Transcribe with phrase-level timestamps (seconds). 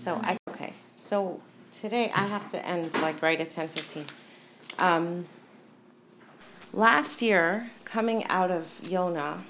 [0.00, 0.72] So I okay.
[0.94, 1.42] So
[1.82, 4.06] today I have to end like right at ten fifteen.
[4.78, 5.26] Um,
[6.72, 9.42] last year, coming out of Yona,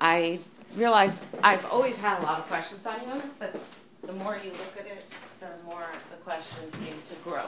[0.00, 0.38] I
[0.74, 3.60] realized I've always had a lot of questions on Yona, but
[4.04, 5.04] the more you look at it,
[5.40, 7.44] the more the questions seem to grow.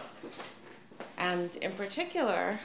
[1.16, 2.60] And in particular,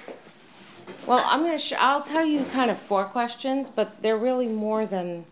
[1.07, 1.57] well, I'm gonna.
[1.57, 5.23] Sh- I'll tell you kind of four questions, but they're really more than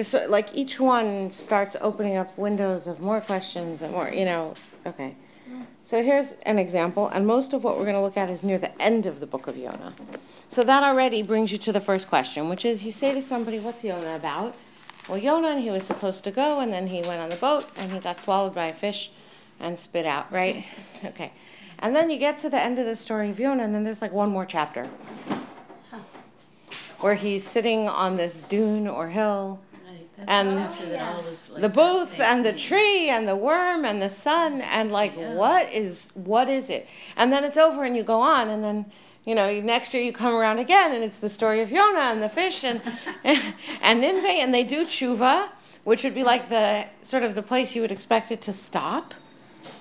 [0.00, 0.28] this.
[0.28, 4.10] Like each one starts opening up windows of more questions and more.
[4.10, 4.54] You know.
[4.86, 5.14] Okay.
[5.82, 8.58] So here's an example, and most of what we're going to look at is near
[8.58, 9.94] the end of the book of Yonah.
[10.46, 13.58] So that already brings you to the first question, which is you say to somebody,
[13.58, 14.54] What's Yonah about?
[15.08, 17.90] Well, Yonah, he was supposed to go, and then he went on the boat, and
[17.92, 19.10] he got swallowed by a fish
[19.58, 20.64] and spit out, right?
[21.04, 21.32] Okay.
[21.82, 24.02] And then you get to the end of the story of Yonah, and then there's
[24.02, 24.88] like one more chapter
[27.00, 29.58] where he's sitting on this dune or hill
[30.26, 30.70] and
[31.56, 35.34] the booth and the tree and the worm and the sun and like yeah.
[35.34, 38.86] what is what is it and then it's over and you go on and then
[39.24, 42.22] you know next year you come around again and it's the story of Yonah and
[42.22, 42.80] the fish and
[43.82, 45.48] and Nineveh and they do tshuva
[45.84, 49.14] which would be like the sort of the place you would expect it to stop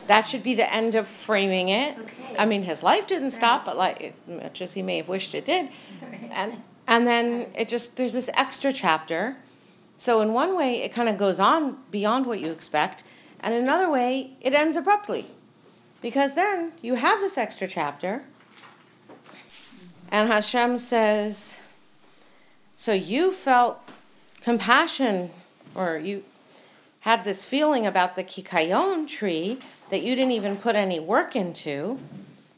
[0.08, 2.36] that should be the end of framing it okay.
[2.38, 3.34] I mean his life didn't right.
[3.34, 5.70] stop but like much as he may have wished it did
[6.02, 6.30] right.
[6.32, 9.38] and and then it just there's this extra chapter
[10.00, 13.04] so, in one way, it kind of goes on beyond what you expect,
[13.42, 15.26] and in another way, it ends abruptly.
[16.02, 18.24] Because then you have this extra chapter,
[20.10, 21.60] and Hashem says,
[22.78, 23.82] So you felt
[24.40, 25.32] compassion,
[25.76, 26.24] or you
[27.02, 32.00] had this feeling about the kikayon tree that you didn't even put any work into,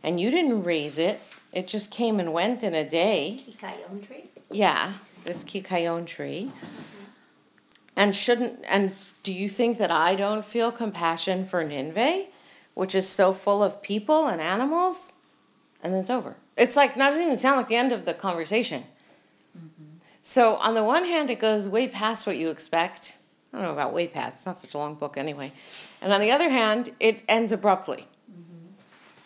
[0.04, 1.20] and you didn't raise it.
[1.52, 3.44] It just came and went in a day.
[3.50, 4.26] Kikayon tree?
[4.52, 6.52] Yeah, this kikayon tree.
[8.02, 12.26] And shouldn't and do you think that I don't feel compassion for Nineveh,
[12.74, 15.18] which is so full of people and animals?
[15.84, 16.36] And then it's over.
[16.58, 18.86] It's like not even sound like the end of the conversation.
[19.56, 19.98] Mm-hmm.
[20.24, 23.18] So on the one hand, it goes way past what you expect.
[23.54, 24.40] I don't know about way past.
[24.40, 25.54] It's not such a long book anyway.
[26.02, 28.08] And on the other hand, it ends abruptly.
[28.32, 28.66] Mm-hmm.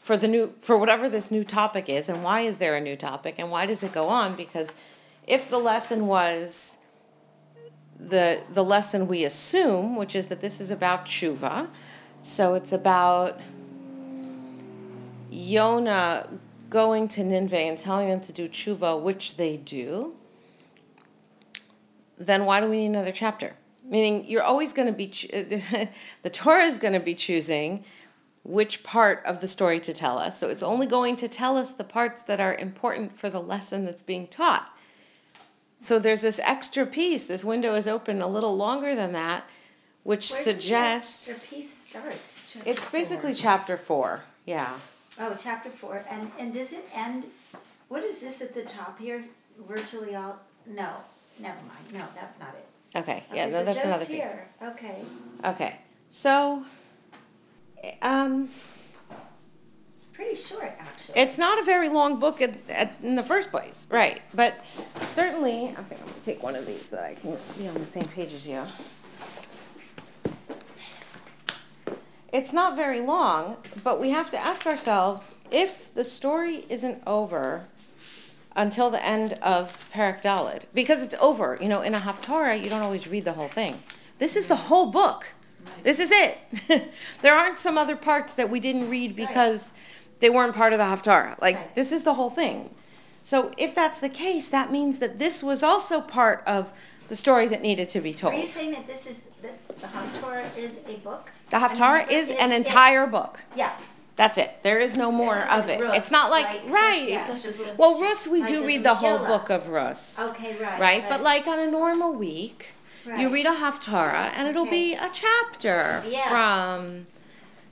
[0.01, 2.97] For the new for whatever this new topic is, and why is there a new
[2.97, 4.35] topic, and why does it go on?
[4.35, 4.75] Because
[5.25, 6.75] if the lesson was
[7.99, 11.69] the the lesson we assume, which is that this is about tshuva.
[12.21, 13.39] So it's about
[15.29, 16.29] Yonah
[16.69, 20.15] going to Nineveh and telling them to do tshuva, which they do.
[22.17, 23.55] Then why do we need another chapter?
[23.87, 25.07] Meaning, you're always going to be
[26.23, 27.83] the Torah is going to be choosing
[28.43, 30.39] which part of the story to tell us.
[30.39, 33.85] So it's only going to tell us the parts that are important for the lesson
[33.85, 34.71] that's being taught.
[35.79, 37.25] So there's this extra piece.
[37.25, 39.47] This window is open a little longer than that,
[40.03, 42.15] which Where suggests does the piece start?
[42.47, 43.41] Chapter it's basically four.
[43.41, 44.23] chapter four.
[44.45, 44.73] Yeah.
[45.19, 47.25] Oh, chapter four, and and does it end?
[47.87, 49.23] What is this at the top here?
[49.67, 50.39] Virtually all?
[50.65, 50.95] No,
[51.39, 51.93] never mind.
[51.93, 52.97] No, that's not it.
[52.97, 53.23] Okay.
[53.33, 53.43] Yeah.
[53.43, 54.47] Okay, no, so that's another here.
[54.59, 54.69] piece.
[54.69, 55.01] Okay.
[55.43, 55.75] Okay.
[56.09, 56.63] So,
[58.01, 58.49] um,
[60.15, 61.19] pretty short, actually.
[61.19, 64.21] It's not a very long book at, at, in the first place, right?
[64.33, 64.55] But
[65.05, 67.75] certainly, I think I'm going to take one of these so I can be on
[67.75, 68.63] the same page as you.
[72.31, 77.67] It's not very long, but we have to ask ourselves if the story isn't over
[78.55, 81.57] until the end of Parak Dalid, because it's over.
[81.61, 83.75] You know, in a Haftarah, you don't always read the whole thing.
[84.17, 85.31] This is the whole book.
[85.83, 86.37] This is it.
[87.21, 89.73] there aren't some other parts that we didn't read because
[90.19, 91.39] they weren't part of the Haftarah.
[91.41, 91.75] Like, right.
[91.75, 92.71] this is the whole thing.
[93.23, 96.71] So, if that's the case, that means that this was also part of
[97.09, 98.33] the story that needed to be told.
[98.33, 101.31] Are you saying that this is that the Haftarah is a book?
[101.49, 103.41] The Haftarah is, is, an entire book.
[103.55, 103.75] Yeah.
[104.15, 104.63] That's it.
[104.63, 105.81] There is no more yeah, of it.
[105.81, 106.69] Rus, it's not like right.
[106.69, 107.09] right.
[107.09, 107.37] Yeah,
[107.77, 110.19] well, Rus, we do read the whole book of Rus.
[110.19, 110.79] Okay, right.
[110.79, 112.71] Right, but, but like on a normal week,
[113.05, 113.19] right.
[113.19, 114.49] you read a Haftarah, and okay.
[114.49, 116.29] it'll be a chapter yeah.
[116.29, 117.07] from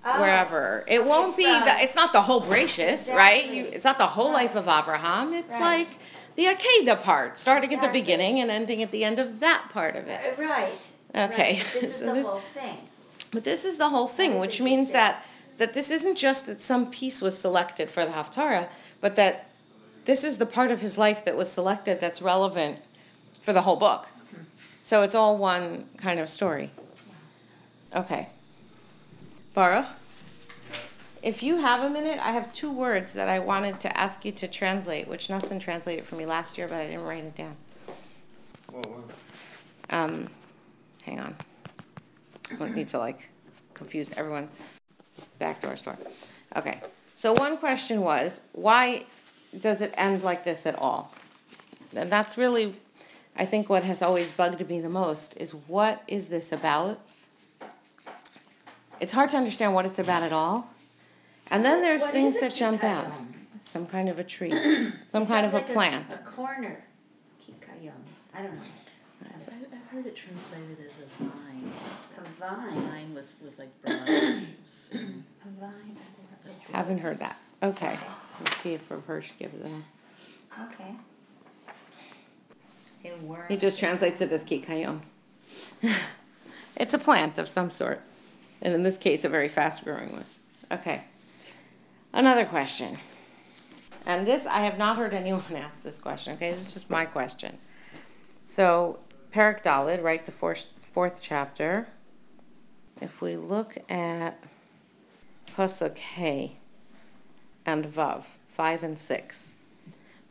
[0.06, 0.84] Oh, wherever.
[0.88, 3.16] It won't be the, it's not the whole Bereshis, exactly.
[3.16, 3.50] right?
[3.50, 5.34] You, it's not the whole life of Abraham.
[5.34, 5.88] It's right.
[5.88, 6.00] like
[6.36, 7.88] the Akedah part, starting exactly.
[7.88, 10.38] at the beginning and ending at the end of that part of it.
[10.38, 10.74] Uh, right.
[11.16, 11.54] Okay.
[11.54, 11.68] Right.
[11.74, 12.78] This is so the this, whole thing.
[13.32, 15.26] But this is the whole thing, which means that
[15.58, 18.68] that this isn't just that some piece was selected for the Haftarah,
[19.00, 19.50] but that
[20.06, 22.80] this is the part of his life that was selected that's relevant
[23.40, 24.08] for the whole book.
[24.08, 24.44] Mm-hmm.
[24.82, 26.72] So it's all one kind of story.
[27.96, 28.30] Okay.
[29.54, 29.86] Baruch,
[31.22, 34.32] if you have a minute, I have two words that I wanted to ask you
[34.34, 37.56] to translate, which Nelson translated for me last year, but I didn't write it down.
[39.90, 40.28] Um,
[41.04, 41.36] hang on.
[42.52, 43.30] I don't need to like
[43.74, 44.50] confuse everyone.
[45.38, 45.98] Back Backdoor store.
[46.56, 46.82] Okay.
[47.16, 49.06] So one question was, why
[49.58, 51.14] does it end like this at all?
[51.96, 52.74] And that's really,
[53.36, 57.00] I think, what has always bugged me the most is what is this about?
[59.00, 60.70] It's hard to understand what it's about at all.
[61.52, 63.12] And then there's What things that jump out.
[63.66, 64.52] Some kind of a tree,
[65.08, 66.14] some kind of sounds a like plant.
[66.16, 66.84] A corner,
[67.42, 67.92] kikayon,
[68.34, 68.62] I don't know,
[69.38, 71.72] So I- I've heard it translated as a vine,
[72.18, 74.92] a vine, vine with, with like broad leaves.
[74.94, 75.98] and- a vine,
[76.72, 77.38] Haven't heard that.
[77.64, 77.98] Okay.
[78.44, 79.72] Let's see if Rav Hirsch gives it.
[79.72, 80.96] a- okay.
[83.06, 83.46] A worm.
[83.50, 85.00] He just translates it as kikayon.
[86.76, 88.02] it's a plant of some sort,
[88.64, 90.24] and in this case, a very fast growing one.
[90.72, 91.04] Okay.
[92.14, 92.98] Another question.
[94.06, 96.52] And this, I have not heard anyone ask this question, okay?
[96.52, 97.58] This is just my question.
[98.48, 99.00] So,
[99.34, 101.88] Parak Dalid, right, the fourth, fourth chapter.
[103.02, 104.40] If we look at
[105.58, 106.58] Pasuk Hey
[107.66, 108.24] and Vav,
[108.56, 109.56] 5 and 6.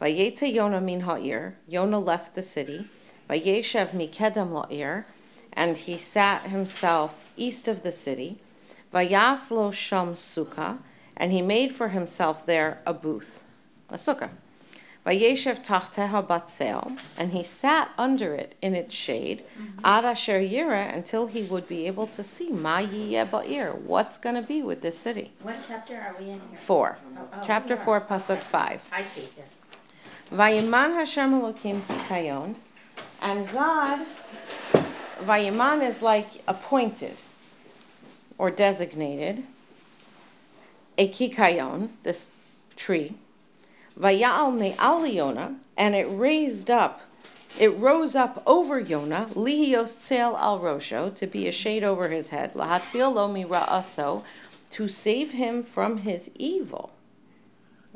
[0.00, 1.58] Vayetze Yona min ha'ir.
[1.70, 2.86] Yona left the city.
[3.28, 5.04] Vayeshev mikedem la'ir.
[5.52, 8.38] And he sat himself east of the city.
[8.92, 10.78] Vayas lo sham sukkah.
[11.16, 13.44] And he made for himself there a booth,
[13.90, 14.30] a sukkah.
[15.06, 16.98] Vayeshev tachteha batzel.
[17.16, 19.42] And he sat under it in its shade.
[19.58, 19.80] Mm-hmm.
[19.84, 23.74] Ad asher yira, until he would be able to see ma yiyeh ba'ir.
[23.74, 25.32] What's going to be with this city?
[25.42, 26.58] What chapter are we in here?
[26.58, 26.98] Four.
[27.18, 28.88] Oh, oh, Chapter 4, Pasuk 5.
[28.92, 29.48] I see this.
[30.32, 32.54] Vayiman Hashem Elokim Kikayon.
[33.20, 34.06] And God,
[35.24, 37.16] Vayiman is like appointed
[38.38, 39.44] or designated
[40.98, 42.28] a Kikayon, this
[42.76, 43.14] tree.
[43.98, 47.02] Vayal Me'al Yona, and it raised up,
[47.58, 52.30] it rose up over Yona, Lihios Tzel al Rosho, to be a shade over his
[52.30, 54.22] head, Lahatzil lo mira'aso,
[54.70, 56.92] to save him from his evil.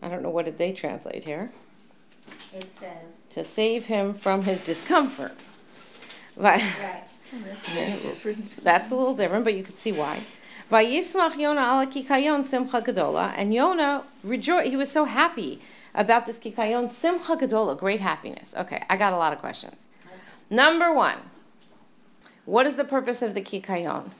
[0.02, 1.50] I don't know what did they translate here
[2.54, 5.34] It says, to save him from his discomfort.
[6.36, 6.62] Right,
[8.62, 10.20] That's a little different, but you could see why.
[10.70, 14.68] Vayismach Yona ala kikayon simcha gedola, and Yona rejoiced.
[14.68, 15.60] He was so happy
[15.94, 18.54] about this kikayon simcha gedola, great happiness.
[18.56, 19.86] Okay, I got a lot of questions.
[20.50, 21.18] Number one,
[22.44, 24.10] what is the purpose of the kikayon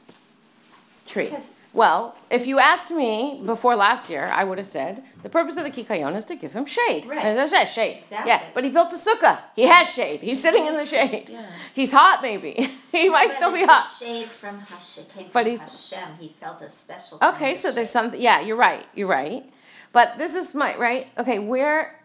[1.07, 1.25] tree?
[1.25, 5.59] Because- Well, if you asked me before last year, I would have said the purpose
[5.59, 7.05] of the kikayon is to give him shade.
[7.05, 7.23] Right.
[7.23, 7.99] As I said, shade.
[8.05, 8.31] Exactly.
[8.31, 9.41] Yeah, but he built a sukkah.
[9.55, 10.21] He has shade.
[10.21, 11.29] He's sitting in the shade.
[11.29, 11.47] Yeah.
[11.75, 12.71] He's hot, maybe.
[12.93, 13.87] he might still be hot.
[14.01, 17.19] Shade from Hashem, But he's- Hashem, he felt a special.
[17.23, 18.19] Okay, so there's something.
[18.19, 18.87] Yeah, you're right.
[18.95, 19.45] You're right.
[19.93, 21.09] But this is my right.
[21.19, 22.01] Okay, where?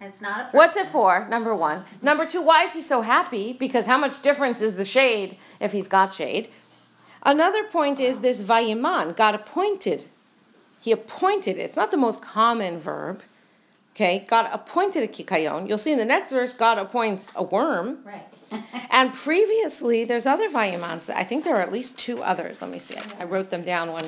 [0.00, 0.56] It's not a.
[0.56, 1.28] What's it for?
[1.28, 1.84] Number one.
[2.00, 2.40] Number two.
[2.40, 3.52] Why is he so happy?
[3.52, 6.48] Because how much difference is the shade if he's got shade?
[7.24, 9.16] Another point is this vayiman.
[9.16, 10.04] God appointed.
[10.80, 11.58] He appointed.
[11.58, 13.22] It's not the most common verb.
[13.94, 15.68] Okay, God appointed a kikayon.
[15.68, 17.98] You'll see in the next verse, God appoints a worm.
[18.04, 18.26] Right.
[18.90, 21.10] And previously, there's other Vayimans.
[21.12, 22.62] I think there are at least two others.
[22.62, 22.96] Let me see.
[22.96, 24.04] I- I wrote them down one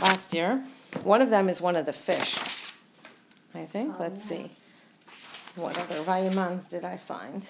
[0.00, 0.64] last year.
[1.04, 2.38] One of them is one of the fish.
[3.54, 3.94] I think.
[3.96, 4.38] Oh, Let's yeah.
[4.38, 4.50] see.
[5.54, 7.48] What other Vayimans did I find?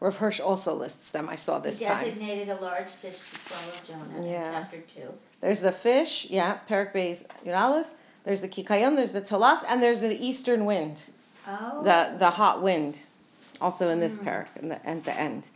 [0.00, 1.28] Rav Hirsch also lists them.
[1.28, 2.04] I saw this He time.
[2.04, 4.52] designated a large fish to swallow Jonah in Yeah.
[4.52, 5.14] chapter two.
[5.40, 7.86] There's the fish, yeah, Perak Bay's Yud.
[8.24, 11.04] There's the Kikayon, there's the Tolas, and there's the eastern wind,
[11.46, 11.82] Oh.
[11.82, 12.98] the, the hot wind,
[13.60, 14.26] also in this hmm.
[14.26, 15.48] parak, in the, at the end.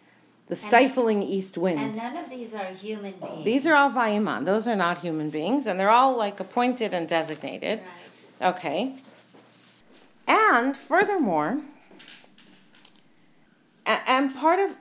[0.49, 1.79] The stifling east wind.
[1.79, 3.45] And none of these are human beings.
[3.45, 4.47] These are all Vayiman.
[4.47, 7.81] Those are not human beings, and they're all like appointed and designated.
[8.41, 8.49] Right.
[8.49, 8.95] Okay.
[10.27, 11.61] And furthermore,
[14.07, 14.77] and part of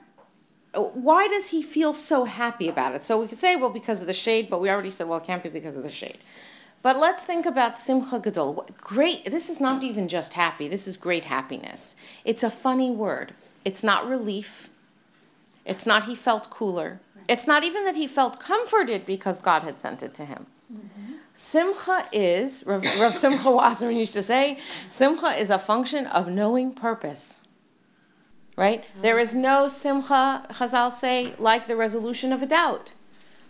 [0.94, 3.04] why does he feel so happy about it?
[3.04, 5.24] So we could say, well, because of the shade, but we already said, well, it
[5.24, 6.18] can't be because of the shade.
[6.82, 8.66] But let's think about Simcha Gadol.
[8.78, 11.94] Great, this is not even just happy, this is great happiness.
[12.24, 13.34] It's a funny word.
[13.64, 14.70] It's not relief.
[15.66, 17.00] It's not he felt cooler.
[17.28, 20.46] It's not even that he felt comforted because God had sent it to him.
[21.34, 26.72] Simcha is, Rav, Rav Simcha Wasserman used to say, Simcha is a function of knowing
[26.72, 27.39] purpose.
[28.60, 28.82] Right?
[28.82, 29.00] Mm-hmm.
[29.00, 32.92] There is no Simcha, Chazal say, like the resolution of a doubt.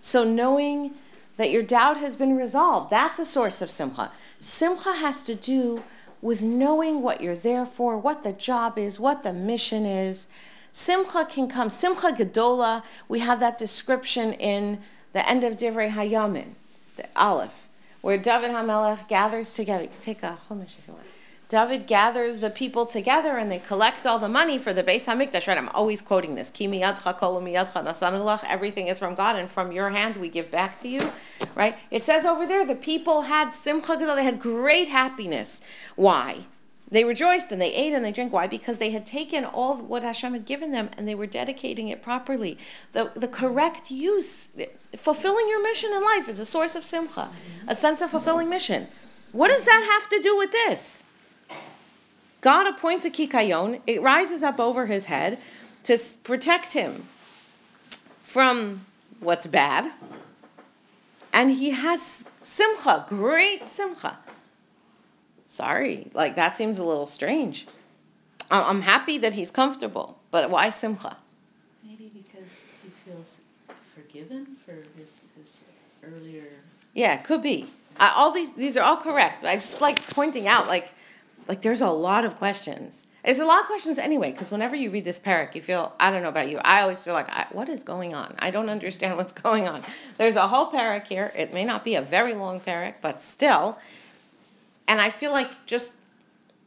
[0.01, 0.93] So knowing
[1.37, 4.13] that your doubt has been resolved, that's a source of Simcha.
[4.39, 5.83] Simcha has to do
[6.23, 10.29] with knowing what you're there for, what the job is, what the mission is.
[10.71, 14.79] Simcha can come, Simcha Gedola, we have that description in
[15.13, 16.55] the end of Divrei Hayamin,
[16.95, 17.69] the Aleph,
[18.01, 19.83] where David HaMelech gathers together.
[19.83, 21.07] You can take a chumash if you want.
[21.51, 25.49] David gathers the people together and they collect all the money for the Beis Hamikdash.
[25.49, 26.49] Right, I'm always quoting this.
[26.49, 31.11] Ki Everything is from God, and from your hand we give back to you.
[31.57, 31.77] Right?
[31.91, 35.61] It says over there the people had simcha They had great happiness.
[35.97, 36.45] Why?
[36.89, 38.33] They rejoiced and they ate and they drank.
[38.33, 38.47] Why?
[38.47, 42.01] Because they had taken all what Hashem had given them and they were dedicating it
[42.01, 42.59] properly.
[42.93, 44.51] The, the correct use,
[44.97, 47.31] fulfilling your mission in life is a source of simcha,
[47.67, 48.87] a sense of fulfilling mission.
[49.33, 51.03] What does that have to do with this?
[52.41, 55.39] God appoints a kikayon, it rises up over his head
[55.85, 57.07] to protect him
[58.23, 58.85] from
[59.21, 59.93] what's bad.
[61.33, 64.19] And he has simcha, great simcha.
[65.49, 67.67] Sorry, like that seems a little strange.
[68.51, 71.17] I'm happy that he's comfortable, but why simcha?
[71.85, 73.41] Maybe because he feels
[73.95, 75.65] forgiven for his, his
[76.03, 76.45] earlier.
[76.95, 77.67] Yeah, could be.
[77.99, 79.45] I, all these these are all correct.
[79.45, 80.93] I just like pointing out like
[81.51, 83.09] like there's a lot of questions.
[83.25, 86.13] There's a lot of questions anyway, because whenever you read this parak, you feel, I
[86.13, 88.37] don't know about you, I always feel like, I, what is going on?
[88.39, 89.83] I don't understand what's going on.
[90.17, 91.33] There's a whole parak here.
[91.37, 93.79] It may not be a very long parak, but still.
[94.87, 95.95] And I feel like just,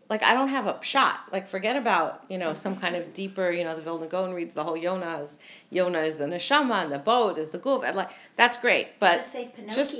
[0.09, 1.21] like I don't have a shot.
[1.31, 4.53] Like forget about, you know, some kind of deeper, you know, the Vilna Gaon reads
[4.53, 7.85] the whole Yonah as, Yonah is the neshama and the boat is the guf.
[7.85, 9.15] And like, that's great, but.
[9.15, 9.75] Just say Pinocchio.
[9.75, 9.95] Just,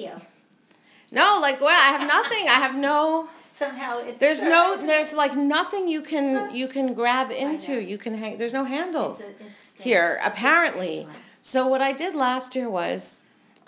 [1.10, 2.50] no, like, well, I have nothing.
[2.50, 7.32] I have no somehow it's there's no there's like nothing you can you can grab
[7.32, 7.80] into.
[7.80, 11.08] you can hang there's no handles it's a, it's here apparently.
[11.42, 13.20] so what i did last year was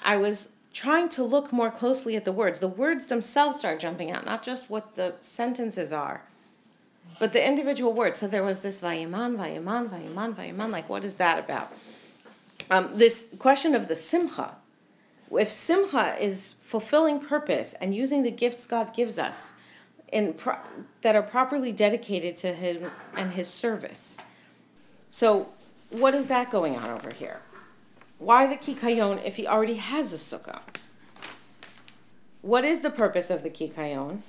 [0.04, 2.60] i was trying to look more closely at the words.
[2.60, 6.24] The words themselves start jumping out not just what the sentences are
[7.18, 8.20] but the individual words.
[8.20, 11.72] So there was this vayiman vayiman vayiman vayiman like what is that about?
[12.70, 14.56] Um, this question of the simcha.
[15.32, 19.55] If simcha is fulfilling purpose and using the gifts god gives us
[20.12, 20.58] in pro-
[21.02, 24.18] that are properly dedicated to him and his service.
[25.10, 25.50] So,
[25.90, 27.42] what is that going on over here?
[28.18, 30.62] Why the kikayon if he already has a sukkah?
[32.42, 34.22] What is the purpose of the kikayon?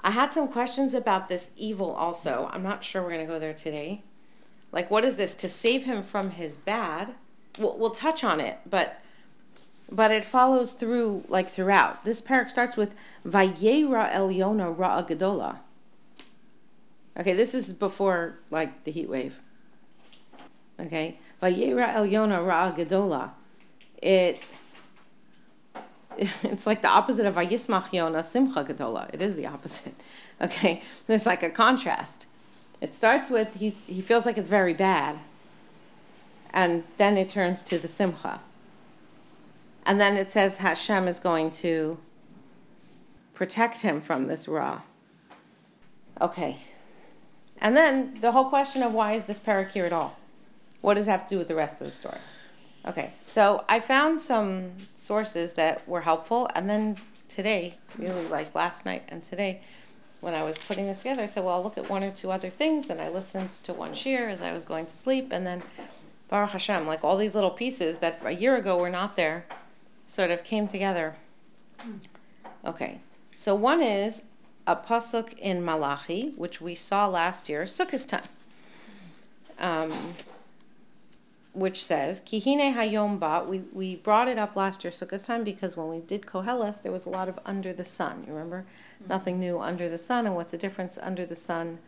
[0.00, 2.48] I had some questions about this evil also.
[2.52, 4.02] I'm not sure we're going to go there today.
[4.70, 5.34] Like, what is this?
[5.34, 7.14] To save him from his bad?
[7.58, 9.00] We'll, we'll touch on it, but
[9.90, 12.04] but it follows through like throughout.
[12.04, 12.94] This parak starts with
[13.26, 15.58] Vayera El Yona Ra'a Gedola.
[17.18, 19.40] Okay, this is before like the heat wave.
[20.78, 23.30] Okay, Vayera El Yona Ra'a Gedola.
[24.02, 24.42] It
[26.42, 29.12] it's like the opposite of Vayismach Yona Simcha Gedola.
[29.12, 29.94] It is the opposite.
[30.38, 32.26] Okay, there's like a contrast.
[32.82, 35.16] It starts with he he feels like it's very bad,
[36.50, 38.40] and then it turns to the Simcha.
[39.86, 41.96] And then it says Hashem is going to
[43.34, 44.82] protect him from this Ra.
[46.20, 46.58] Okay.
[47.58, 50.18] And then the whole question of why is this parak here at all?
[50.80, 52.18] What does it have to do with the rest of the story?
[52.86, 58.84] Okay, so I found some sources that were helpful, and then today, really like last
[58.84, 59.60] night and today,
[60.20, 62.30] when I was putting this together, I said, well, I'll look at one or two
[62.30, 65.44] other things, and I listened to one shiur as I was going to sleep, and
[65.44, 65.64] then
[66.28, 69.46] Baruch Hashem, like all these little pieces that a year ago were not there,
[70.06, 71.16] sort of came together.
[72.64, 73.00] Okay,
[73.34, 74.24] so one is
[74.66, 78.22] a pasuk in Malachi, which we saw last year, Sukkot time,
[79.58, 80.14] um,
[81.52, 83.44] which says, Kihine hayom ba.
[83.46, 86.92] We, we brought it up last year, Sukkot time, because when we did Koheles, there
[86.92, 88.24] was a lot of under the sun.
[88.26, 88.66] You remember?
[89.00, 89.12] Mm-hmm.
[89.12, 91.78] Nothing new under the sun, and what's the difference under the sun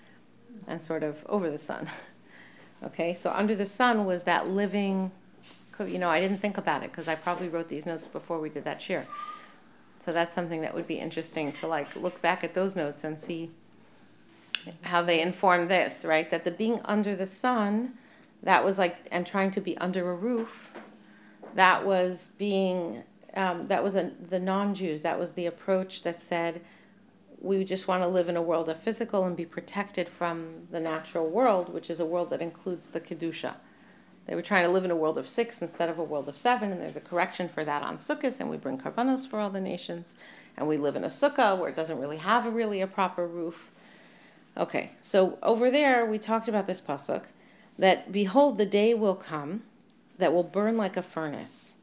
[0.67, 1.89] and sort of over the sun?
[2.85, 5.11] okay, so under the sun was that living
[5.85, 8.49] you know, I didn't think about it because I probably wrote these notes before we
[8.49, 9.05] did that shiur.
[9.99, 13.19] So that's something that would be interesting to like look back at those notes and
[13.19, 13.51] see
[14.83, 16.31] how they inform this, right?
[16.31, 17.95] That the being under the sun,
[18.43, 20.71] that was like, and trying to be under a roof,
[21.55, 23.03] that was being,
[23.35, 26.61] um, that was a, the non Jews, that was the approach that said,
[27.41, 30.81] we just want to live in a world of physical and be protected from the
[30.81, 33.55] natural world, which is a world that includes the Kedusha.
[34.29, 36.37] They were trying to live in a world of six instead of a world of
[36.37, 39.49] seven, and there's a correction for that on Sukkot, and we bring karbanos for all
[39.49, 40.17] the nations,
[40.55, 43.27] and we live in a sukkah where it doesn't really have a really a proper
[43.27, 43.71] roof.
[44.55, 47.25] Okay, so over there we talked about this pasuk
[47.79, 49.63] that behold the day will come
[50.19, 51.77] that will burn like a furnace,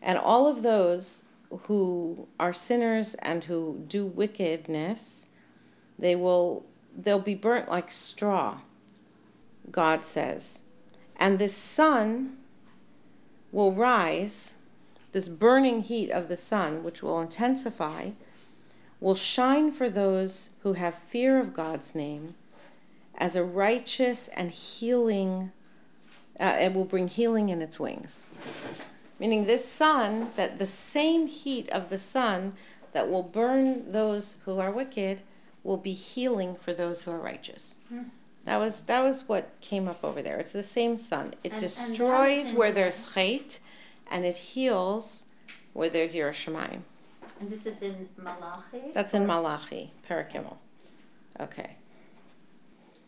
[0.00, 1.22] and all of those
[1.64, 5.26] who are sinners and who do wickedness,
[5.98, 6.64] they will
[6.96, 8.60] they'll be burnt like straw.
[9.70, 10.62] God says
[11.18, 12.36] and this sun
[13.52, 14.56] will rise,
[15.12, 18.10] this burning heat of the sun, which will intensify,
[19.00, 22.34] will shine for those who have fear of God's name
[23.18, 25.52] as a righteous and healing,
[26.38, 28.26] uh, it will bring healing in its wings.
[29.18, 32.52] Meaning, this sun, that the same heat of the sun
[32.92, 35.22] that will burn those who are wicked
[35.64, 37.78] will be healing for those who are righteous.
[37.88, 38.02] Hmm.
[38.46, 40.38] That was that was what came up over there.
[40.38, 41.34] It's the same sun.
[41.42, 43.58] It and, destroys and where there's chait,
[44.10, 45.24] and it heals
[45.72, 46.80] where there's Yerushalayim.
[47.40, 48.92] And this is in Malachi?
[48.94, 50.56] That's in Malachi, Parak Gimel.
[51.40, 51.76] Okay.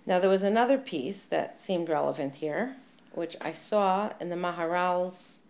[0.06, 2.76] Now there was another piece that seemed relevant here,
[3.12, 5.42] which I saw in the Maharal's,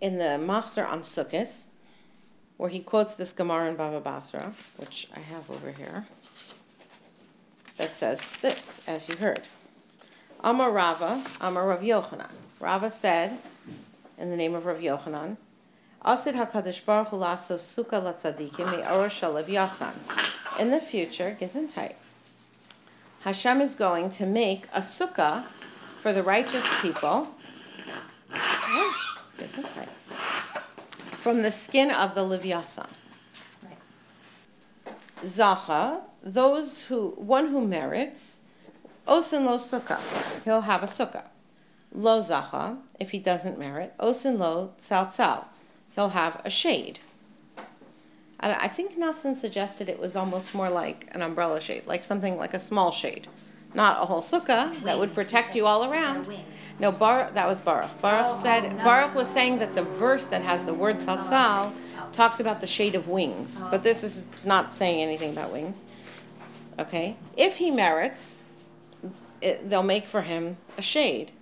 [0.00, 1.66] in the Machzor on Sukkot,
[2.56, 6.06] where he quotes this Gemara in Baba Basra, which I have over here,
[7.78, 9.48] that says this, as you heard.
[10.44, 12.30] Amar Rava, Amar Rav Yochanan.
[12.60, 13.38] Rava said,
[14.18, 15.36] in the name of Rav Yochanan,
[16.04, 18.84] Asid HaKadosh Baruch Hu laso sukkah latzadikim
[19.48, 19.92] yasan.
[20.58, 21.94] In the future, gesundheit,
[23.20, 25.44] Hashem is going to make a sukkah
[26.00, 27.28] for the righteous people.
[31.10, 32.86] From the skin of the livyasan.
[35.22, 38.40] Zacha, those who, one who merits,
[39.06, 41.24] osin lo sukkah, he'll have a sukkah.
[41.92, 45.44] Lo zacha, if he doesn't merit, osin lo tzal tzal,
[45.94, 47.00] he'll have a shade.
[48.40, 52.36] And I think Nelson suggested it was almost more like an umbrella shade, like something
[52.36, 53.26] like a small shade,
[53.74, 56.28] not a whole sukkah that would protect you all around.
[56.78, 58.00] No, Bar that was Baruch.
[58.00, 61.72] Baruch oh, said no, Baruch was saying that the verse that has the word tzatzal
[62.12, 65.84] talks about the shade of wings, oh, but this is not saying anything about wings.
[66.78, 68.42] Okay, if he merits,
[69.40, 71.32] it, they'll make for him a shade.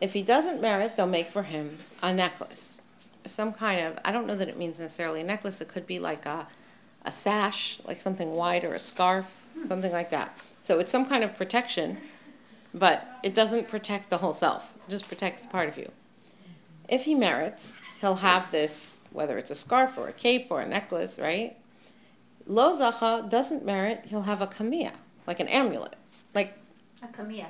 [0.00, 2.80] If he doesn't merit, they'll make for him a necklace
[3.26, 5.98] some kind of, I don't know that it means necessarily a necklace, it could be
[5.98, 6.46] like a,
[7.04, 9.66] a sash, like something wide, or a scarf, hmm.
[9.66, 10.36] something like that.
[10.62, 11.98] So it's some kind of protection,
[12.74, 15.90] but it doesn't protect the whole self, it just protects part of you.
[16.88, 20.66] If he merits, he'll have this, whether it's a scarf or a cape or a
[20.66, 21.56] necklace, right?
[22.46, 24.92] Lo Zacha doesn't merit, he'll have a kamiyah,
[25.26, 25.96] like an amulet.
[26.34, 26.58] Like
[27.02, 27.46] a kamiyah.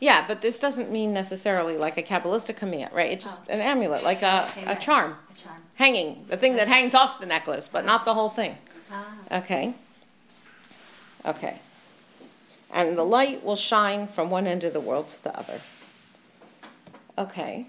[0.00, 3.10] Yeah, but this doesn't mean necessarily like a Kabbalistic kamiyah, right?
[3.10, 3.52] It's just oh.
[3.52, 4.80] an amulet, like a, okay, a right.
[4.80, 5.16] charm.
[5.30, 5.56] A charm.
[5.74, 8.58] Hanging, the thing that hangs off the necklace, but not the whole thing.
[8.92, 9.06] Ah.
[9.32, 9.74] Okay.
[11.26, 11.58] Okay.
[12.70, 15.60] And the light will shine from one end of the world to the other.
[17.16, 17.66] Okay.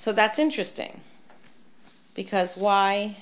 [0.00, 1.02] So that's interesting.
[2.14, 3.16] Because why?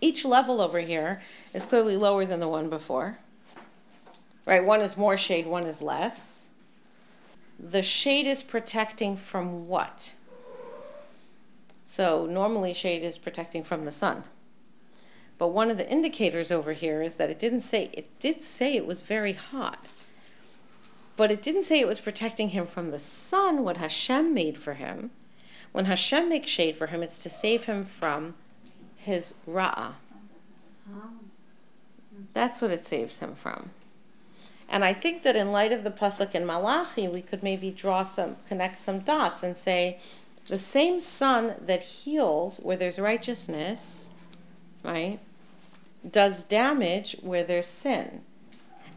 [0.00, 1.20] Each level over here
[1.52, 3.18] is clearly lower than the one before.
[4.46, 4.64] Right?
[4.64, 6.38] One is more shade, one is less
[7.58, 10.12] the shade is protecting from what?
[11.84, 14.24] So normally shade is protecting from the sun.
[15.38, 18.74] But one of the indicators over here is that it didn't say, it did say
[18.74, 19.86] it was very hot.
[21.16, 24.74] But it didn't say it was protecting him from the sun, what Hashem made for
[24.74, 25.10] him.
[25.72, 28.34] When Hashem makes shade for him, it's to save him from
[28.96, 29.92] his ra'ah.
[32.32, 33.70] That's what it saves him from.
[34.68, 38.02] And I think that in light of the pasuk in Malachi, we could maybe draw
[38.02, 39.98] some, connect some dots and say,
[40.48, 44.10] the same sun that heals where there's righteousness,
[44.82, 45.18] right,
[46.10, 48.22] does damage where there's sin.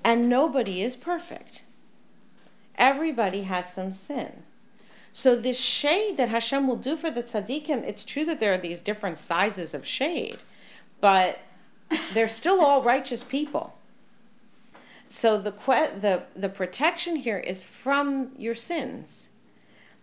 [0.03, 1.63] And nobody is perfect.
[2.75, 4.43] Everybody has some sin.
[5.13, 8.57] So this shade that Hashem will do for the tzaddikim, it's true that there are
[8.57, 10.37] these different sizes of shade,
[11.01, 11.39] but
[12.13, 13.77] they're still all righteous people.
[15.09, 19.27] So the, que- the, the protection here is from your sins.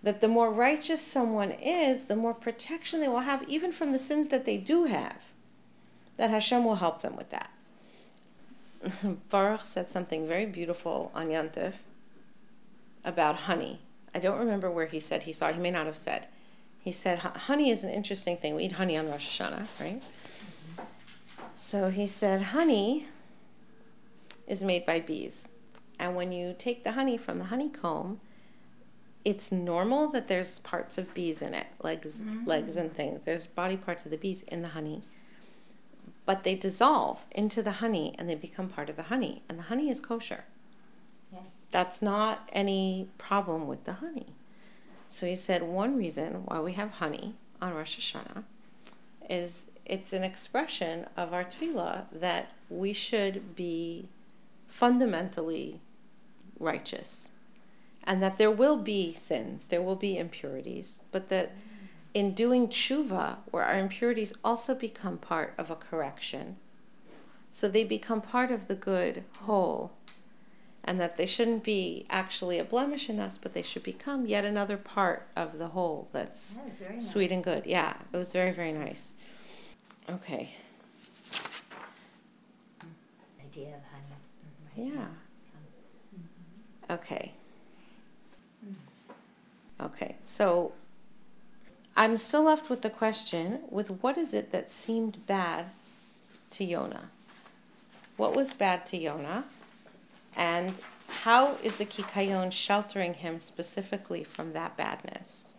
[0.03, 3.99] That the more righteous someone is, the more protection they will have, even from the
[3.99, 5.17] sins that they do have.
[6.19, 7.51] That Hashem will help them with that.
[9.31, 11.75] Baruch said something very beautiful on Yantif
[13.05, 13.81] about honey.
[14.19, 15.53] I don't remember where he said he saw.
[15.53, 16.27] He may not have said.
[16.81, 18.57] He said, honey is an interesting thing.
[18.57, 20.03] We eat honey on Rosh Hashanah, right?
[21.55, 23.07] So he said, honey
[24.49, 25.49] is made by bees.
[26.01, 28.21] And when you take the honey from the honeycomb,
[29.25, 32.45] it's normal that there's parts of bees in it, legs, mm-hmm.
[32.45, 33.21] legs and things.
[33.25, 35.05] There's body parts of the bees in the honey.
[36.27, 39.45] But they dissolve into the honey and they become part of the honey.
[39.49, 40.43] And the honey is kosher.
[41.71, 44.35] That's not any problem with the honey.
[45.11, 48.45] So he said one reason why we have honey on Rosh Hashanah
[49.29, 54.09] is it's an expression of our tefillah that we should be
[54.67, 55.81] fundamentally
[56.59, 57.31] righteous
[58.05, 61.53] and that there will be sins, there will be impurities, but that
[62.15, 66.57] in doing tshuva, where our impurities also become part of a correction.
[67.53, 69.93] So they become part of the good whole.
[70.89, 74.47] And that they shouldn't be actually a blemish in us, but they should become yet
[74.47, 77.67] another part of the whole that's That is sweet and good.
[77.67, 79.15] Yeah, it was very, very nice.
[80.09, 80.55] Okay.
[83.45, 84.17] Idea of honey.
[84.79, 85.09] Mhm, right.
[86.89, 86.95] Yeah.
[86.95, 87.33] Okay.
[89.79, 90.73] Okay, so
[91.99, 95.67] I'm still left with the question with what is it that seemed bad
[96.53, 97.11] to Yona?
[98.17, 99.45] What was bad to Yonah?
[100.39, 105.51] And how is the Kikayon sheltering him specifically from that badness?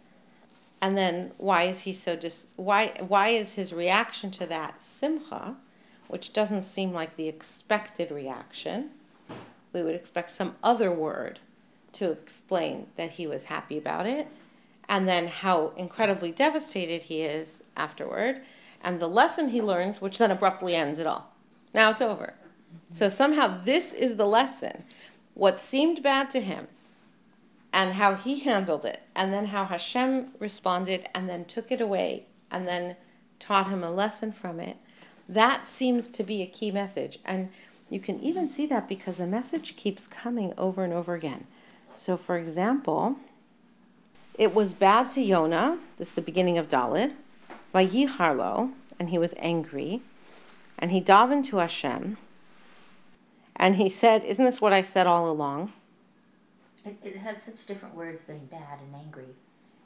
[0.82, 5.58] And then why is he so just why why is his reaction to that simcha,
[6.08, 8.92] which doesn't seem like the expected reaction?
[9.74, 11.40] We would expect some other word
[11.94, 14.28] to explain that he was happy about it,
[14.88, 18.42] and then how incredibly devastated he is afterward,
[18.82, 21.34] and the lesson he learns, which then abruptly ends it all.
[21.74, 22.36] Now it's over.
[22.92, 24.84] So somehow this is the lesson.
[25.34, 26.68] What seemed bad to him,
[27.72, 32.26] and how he handled it, and then how Hashem responded and then took it away
[32.52, 32.96] and then
[33.40, 34.78] taught him a lesson from it.
[35.28, 37.20] That seems to be a key message.
[37.24, 37.50] And
[37.90, 41.46] you can even see that because the message keeps coming over and over again.
[41.96, 43.18] So, for example,
[44.34, 47.14] it was bad to Yonah, this is the beginning of Dalit,
[47.74, 50.02] Vayicharlo, and he was angry,
[50.78, 52.18] and he davened to Hashem,
[53.60, 55.74] and he said, Isn't this what I said all along?
[56.86, 59.36] It, it has such different words than bad and angry.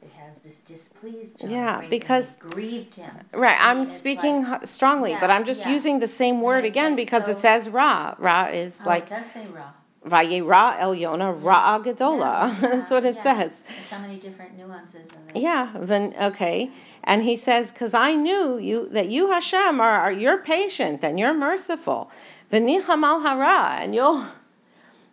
[0.02, 1.52] It has this displeased Jonah.
[1.54, 1.82] Yeah?
[1.90, 3.12] Because- grieved him.
[3.34, 5.72] Right, I'm speaking like- strongly, but I'm just yeah.
[5.72, 8.16] using the same word again like because it says Ra.
[8.20, 9.72] Ra is Oh, like it does say raw.
[10.06, 12.50] Vayera El Yonah Ra Gadola.
[12.50, 13.24] Yeah, That's what it yeah.
[13.24, 13.64] says.
[13.66, 15.38] There's so many different nuances of it.
[15.42, 16.70] Yeah, then okay.
[17.06, 21.18] And he says, "Cause I knew you that you Hashem are, are you're patient and
[21.18, 22.12] you're merciful,
[22.54, 24.26] v'nicham al hara, and you'll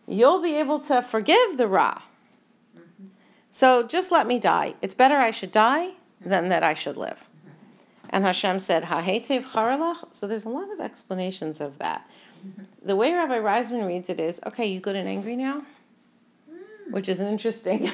[0.07, 2.03] you'll be able to forgive the ra.
[3.51, 4.75] So just let me die.
[4.83, 7.29] It's better I should die than that I should live."
[8.11, 12.09] And Hashem said, "Hahetev charalach." So there's a lot of explanations of that.
[12.83, 15.63] The way Rabbi Reisman reads it is, "Okay, you good and angry now,"
[16.91, 17.91] which is interesting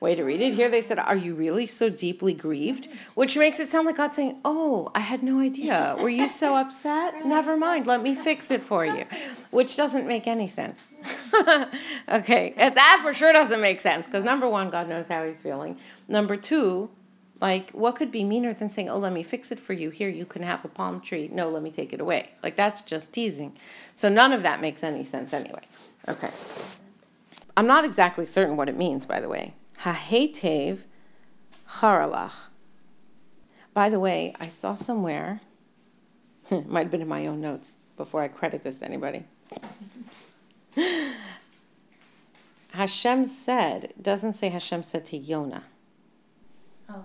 [0.00, 0.54] way to read it.
[0.54, 2.88] Here they said, Are you really so deeply grieved?
[3.14, 5.96] Which makes it sound like God saying, Oh, I had no idea.
[5.98, 7.14] Were you so upset?
[7.26, 9.04] Never mind, let me fix it for you.
[9.50, 10.84] Which doesn't make any sense.
[12.08, 15.78] okay, that for sure doesn't make sense because number one, God knows how he's feeling.
[16.08, 16.90] Number two,
[17.40, 19.90] like, what could be meaner than saying, Oh, let me fix it for you.
[19.90, 21.28] Here, you can have a palm tree.
[21.32, 22.30] No, let me take it away.
[22.42, 23.56] Like, that's just teasing.
[23.94, 25.62] So, none of that makes any sense anyway.
[26.08, 26.30] Okay.
[27.56, 29.54] I'm not exactly certain what it means, by the way.
[29.82, 30.80] Hahetev
[31.68, 32.48] charalach.
[33.74, 35.40] By the way, I saw somewhere,
[36.50, 39.24] it might have been in my own notes before I credit this to anybody.
[42.70, 45.64] Hashem said, doesn't say Hashem said to Yonah.
[46.88, 47.04] Oh.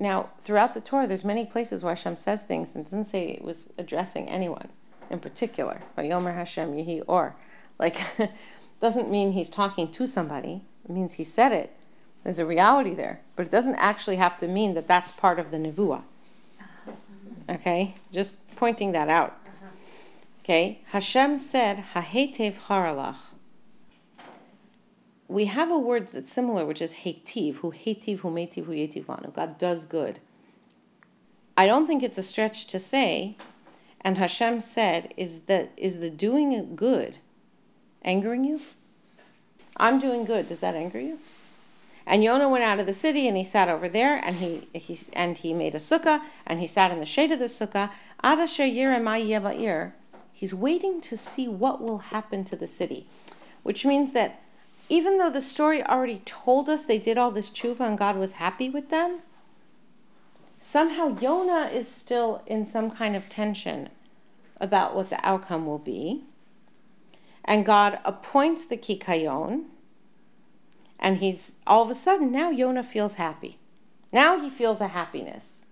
[0.00, 3.42] Now, throughout the Torah, there's many places where Hashem says things and doesn't say it
[3.42, 4.68] was addressing anyone
[5.10, 5.80] in particular.
[5.96, 7.36] Vayomer Hashem Yehi Or.
[7.78, 7.98] Like,
[8.80, 10.64] doesn't mean he's talking to somebody.
[10.84, 11.74] It means he said it.
[12.24, 13.20] There's a reality there.
[13.36, 16.02] But it doesn't actually have to mean that that's part of the Nevuah.
[17.48, 17.94] Okay?
[18.12, 19.36] Just pointing that out.
[20.42, 20.80] Okay?
[20.86, 23.16] Hashem said, Hahetev charalach.
[25.28, 29.06] We have a word that's similar, which is hetiv, who hetiv, who metiv, who yetiv
[29.06, 29.32] lanu.
[29.32, 30.20] God does good.
[31.56, 33.36] I don't think it's a stretch to say,
[34.02, 37.16] and Hashem said, is that is the doing good
[38.02, 38.60] angering you?
[39.76, 40.46] I'm doing good.
[40.46, 41.18] Does that anger you?
[42.06, 45.00] And Yonah went out of the city and he sat over there and he, he
[45.14, 47.90] and he made a sukkah and he sat in the shade of the sukkah.
[48.22, 49.92] Ad asher yireh.
[50.32, 53.06] He's waiting to see what will happen to the city,
[53.62, 54.42] which means that
[54.88, 58.32] even though the story already told us they did all this tshuva and God was
[58.32, 59.20] happy with them,
[60.58, 63.88] somehow Yonah is still in some kind of tension
[64.60, 66.24] about what the outcome will be.
[67.44, 69.64] And God appoints the kikayon,
[71.04, 73.58] and he's all of a sudden now Yonah feels happy.
[74.10, 75.66] Now he feels a happiness.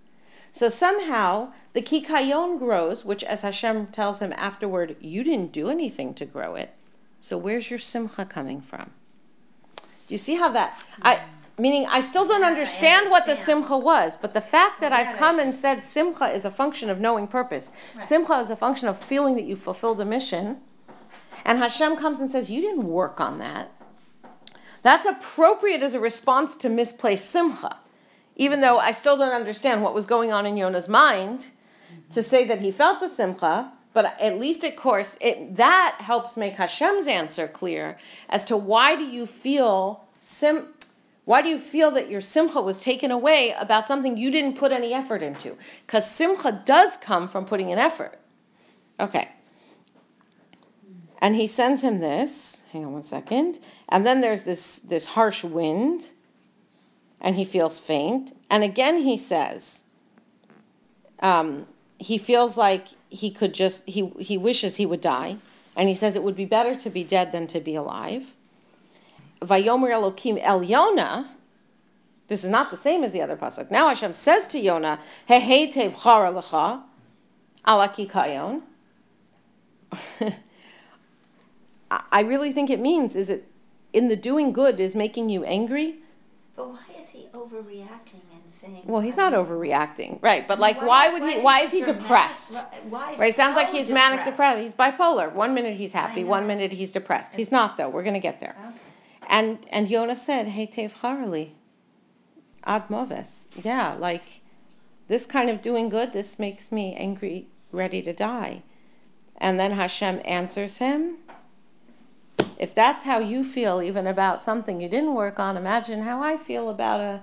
[0.51, 6.13] So somehow the kikayon grows, which as Hashem tells him afterward, you didn't do anything
[6.13, 6.75] to grow it.
[7.19, 8.91] So where's your simcha coming from?
[9.75, 11.21] Do you see how that I
[11.57, 15.17] meaning I still don't I understand what the simcha was, but the fact that I've
[15.17, 17.71] come and said simcha is a function of knowing purpose.
[17.95, 18.05] Right.
[18.05, 20.57] Simcha is a function of feeling that you fulfilled a mission.
[21.43, 23.71] And Hashem comes and says, You didn't work on that.
[24.83, 27.79] That's appropriate as a response to misplaced simcha.
[28.35, 31.47] Even though I still don't understand what was going on in Yonah's mind
[32.11, 36.35] to say that he felt the simcha, but at least of course it that helps
[36.35, 37.97] make Hashem's answer clear
[38.29, 40.67] as to why do you feel sim
[41.25, 44.73] why do you feel that your simcha was taken away about something you didn't put
[44.73, 45.57] any effort into?
[45.85, 48.19] Because simcha does come from putting an effort.
[48.99, 49.29] Okay.
[51.23, 52.63] And he sends him this.
[52.73, 53.59] Hang on one second.
[53.87, 56.11] And then there's this this harsh wind,
[57.21, 58.35] and he feels faint.
[58.49, 59.85] And again he says,
[61.21, 61.65] um,
[61.97, 65.37] he feels like he could just he he wishes he would die,
[65.77, 68.33] and he says it would be better to be dead than to be alive.
[69.41, 71.29] Vayomer Elokim El Yona.
[72.27, 73.71] This is not the same as the other pasuk.
[73.71, 76.81] Now Hashem says to Yona, chara lecha,
[77.65, 78.61] al hakikayon.
[82.11, 83.49] I really think it means is it
[83.93, 85.97] in the doing good is making you angry.
[86.55, 88.83] But why is he overreacting and saying?
[88.85, 90.47] Well, he's not overreacting, right?
[90.47, 91.39] But like, why, why would he?
[91.41, 92.63] Why is he depressed?
[92.89, 93.15] Why?
[93.17, 93.29] Right?
[93.29, 94.09] It sounds like he's depressed.
[94.11, 94.61] manic depressed.
[94.61, 95.31] He's bipolar.
[95.31, 97.29] One minute he's happy, one minute he's depressed.
[97.29, 97.89] It's, he's not though.
[97.89, 98.55] We're gonna get there.
[98.59, 98.77] Okay.
[99.29, 101.51] And and Yona said, "Hey, Tev Harali,
[102.65, 104.41] ad moves." Yeah, like
[105.07, 106.13] this kind of doing good.
[106.13, 108.63] This makes me angry, ready to die.
[109.37, 111.17] And then Hashem answers him.
[112.57, 116.37] If that's how you feel, even about something you didn't work on, imagine how I
[116.37, 117.21] feel about a,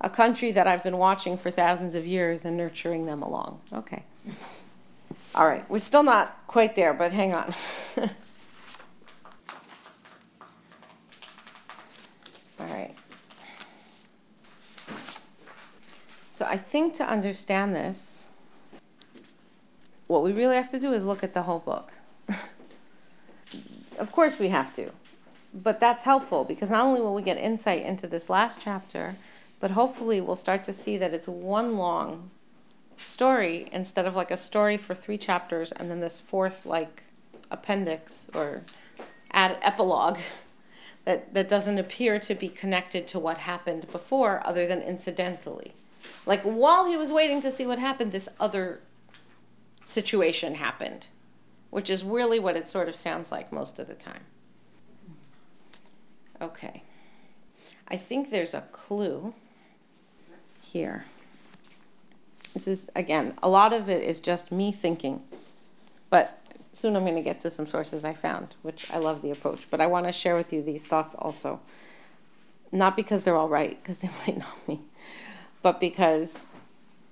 [0.00, 3.60] a country that I've been watching for thousands of years and nurturing them along.
[3.72, 4.04] Okay.
[5.34, 7.54] All right, we're still not quite there, but hang on.
[12.60, 12.94] All right.
[16.30, 18.28] So I think to understand this,
[20.06, 21.92] what we really have to do is look at the whole book.
[23.98, 24.90] of course, we have to.
[25.52, 29.14] But that's helpful because not only will we get insight into this last chapter,
[29.60, 32.30] but hopefully we'll start to see that it's one long
[32.96, 37.04] story instead of like a story for three chapters and then this fourth like
[37.50, 38.62] appendix or
[39.32, 40.18] add epilogue
[41.04, 45.72] that, that doesn't appear to be connected to what happened before other than incidentally.
[46.26, 48.80] Like while he was waiting to see what happened, this other
[49.84, 51.06] situation happened,
[51.74, 54.20] which is really what it sort of sounds like most of the time.
[56.40, 56.84] Okay.
[57.88, 59.34] I think there's a clue
[60.62, 61.06] here.
[62.54, 65.20] This is, again, a lot of it is just me thinking,
[66.10, 69.32] but soon I'm going to get to some sources I found, which I love the
[69.32, 69.66] approach.
[69.68, 71.58] But I want to share with you these thoughts also.
[72.70, 74.80] Not because they're all right, because they might not be,
[75.60, 76.46] but because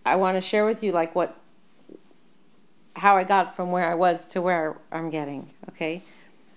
[0.07, 1.42] I want to share with you like what
[2.97, 5.49] how I got from where I was to where I'm getting.
[5.71, 6.03] Okay,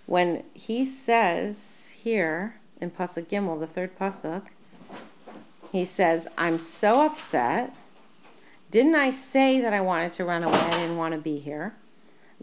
[0.06, 4.44] when he says here in pasuk gimel, the third pasuk,
[5.72, 7.76] he says, "I'm so upset.
[8.72, 10.60] Didn't I say that I wanted to run away?
[10.60, 11.76] I didn't want to be here."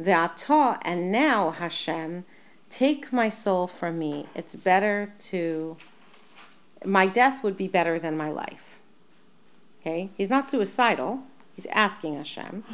[0.01, 2.25] Ve'ata, and now Hashem,
[2.71, 4.27] take my soul from me.
[4.35, 5.77] It's better to,
[6.85, 8.79] my death would be better than my life.
[9.81, 10.11] Okay?
[10.17, 11.21] He's not suicidal.
[11.55, 12.65] He's asking Hashem.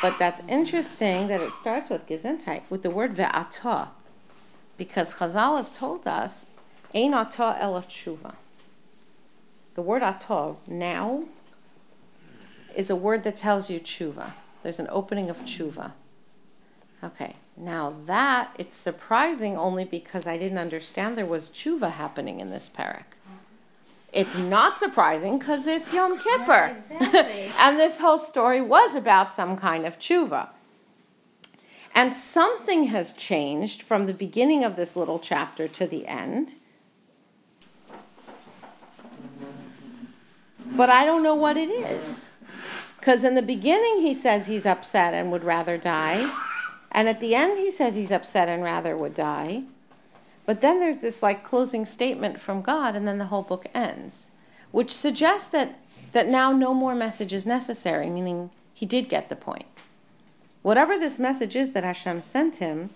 [0.00, 3.88] But that's interesting that it starts with Gesundheit, with the word ve'ata.
[4.76, 6.46] Because Chazal have told us,
[6.94, 8.34] ein ata el tshuva.
[9.74, 11.24] The word atah, now,
[12.76, 14.32] is a word that tells you tshuva.
[14.62, 15.92] There's an opening of tshuva.
[17.02, 22.50] Okay, now that it's surprising only because I didn't understand there was tshuva happening in
[22.50, 23.17] this parak.
[24.12, 26.46] It's not surprising because it's Yom Kippur.
[26.46, 27.52] Yeah, exactly.
[27.58, 30.48] and this whole story was about some kind of tshuva.
[31.94, 36.54] And something has changed from the beginning of this little chapter to the end.
[40.64, 42.28] But I don't know what it is.
[42.98, 46.32] Because in the beginning, he says he's upset and would rather die.
[46.92, 49.64] And at the end, he says he's upset and rather would die.
[50.48, 54.30] But then there's this like closing statement from God, and then the whole book ends,
[54.70, 55.78] which suggests that,
[56.12, 59.66] that now no more message is necessary, meaning he did get the point.
[60.62, 62.88] Whatever this message is that Hashem sent him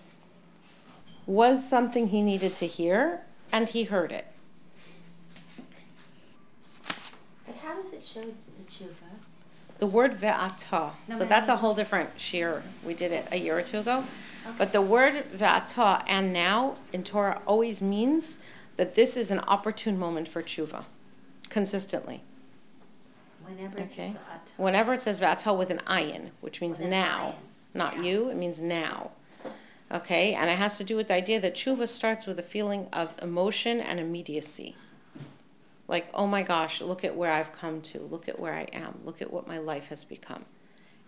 [1.27, 4.25] was something he needed to hear, and he heard it.
[6.87, 9.19] But how does it show the tshuva?
[9.77, 10.93] The word ve'ata.
[11.07, 12.63] No, so that's a whole different shiur.
[12.83, 14.05] We did it a year or two ago.
[14.57, 18.39] But the word ve'ata and now in Torah always means
[18.77, 20.85] that this is an opportune moment for tshuva,
[21.49, 22.21] consistently.
[23.45, 24.15] Whenever okay.
[24.57, 27.35] Whenever it says ve'ata with an ayin, which means with now,
[27.73, 28.03] not yeah.
[28.03, 29.11] you, it means now.
[29.91, 32.87] Okay, and it has to do with the idea that tshuva starts with a feeling
[32.91, 34.75] of emotion and immediacy
[35.87, 37.99] Like, oh my gosh, look at where I've come to.
[37.99, 38.99] Look at where I am.
[39.05, 40.45] Look at what my life has become.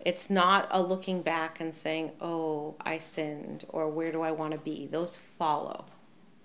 [0.04, 4.52] It's not a looking back and saying, oh, I sinned, or where do I want
[4.52, 4.86] to be.
[4.86, 5.86] Those follow.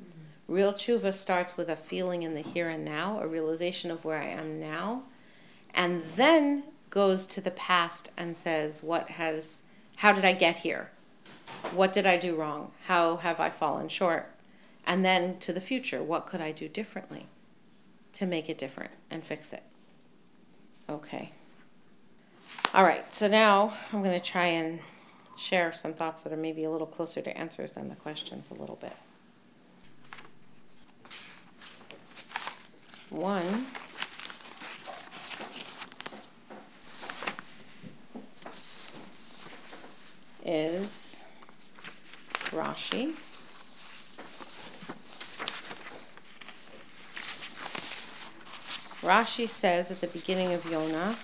[0.01, 0.53] Mm-hmm.
[0.53, 4.19] Real tshuva starts with a feeling in the here and now, a realization of where
[4.19, 5.03] I am now,
[5.73, 9.63] and then goes to the past and says, what has,
[9.97, 10.91] how did I get here?
[11.73, 12.71] What did I do wrong?
[12.87, 14.29] How have I fallen short?
[14.85, 17.27] And then to the future, what could I do differently
[18.13, 19.63] to make it different and fix it?
[20.89, 21.31] Okay.
[22.73, 24.79] All right, so now I'm going to try and
[25.37, 28.53] share some thoughts that are maybe a little closer to answers than the questions a
[28.53, 28.95] little bit.
[33.09, 33.65] One,
[40.45, 41.23] is
[42.51, 43.13] Rashi.
[49.01, 51.17] Rashi says at the beginning of Yonah,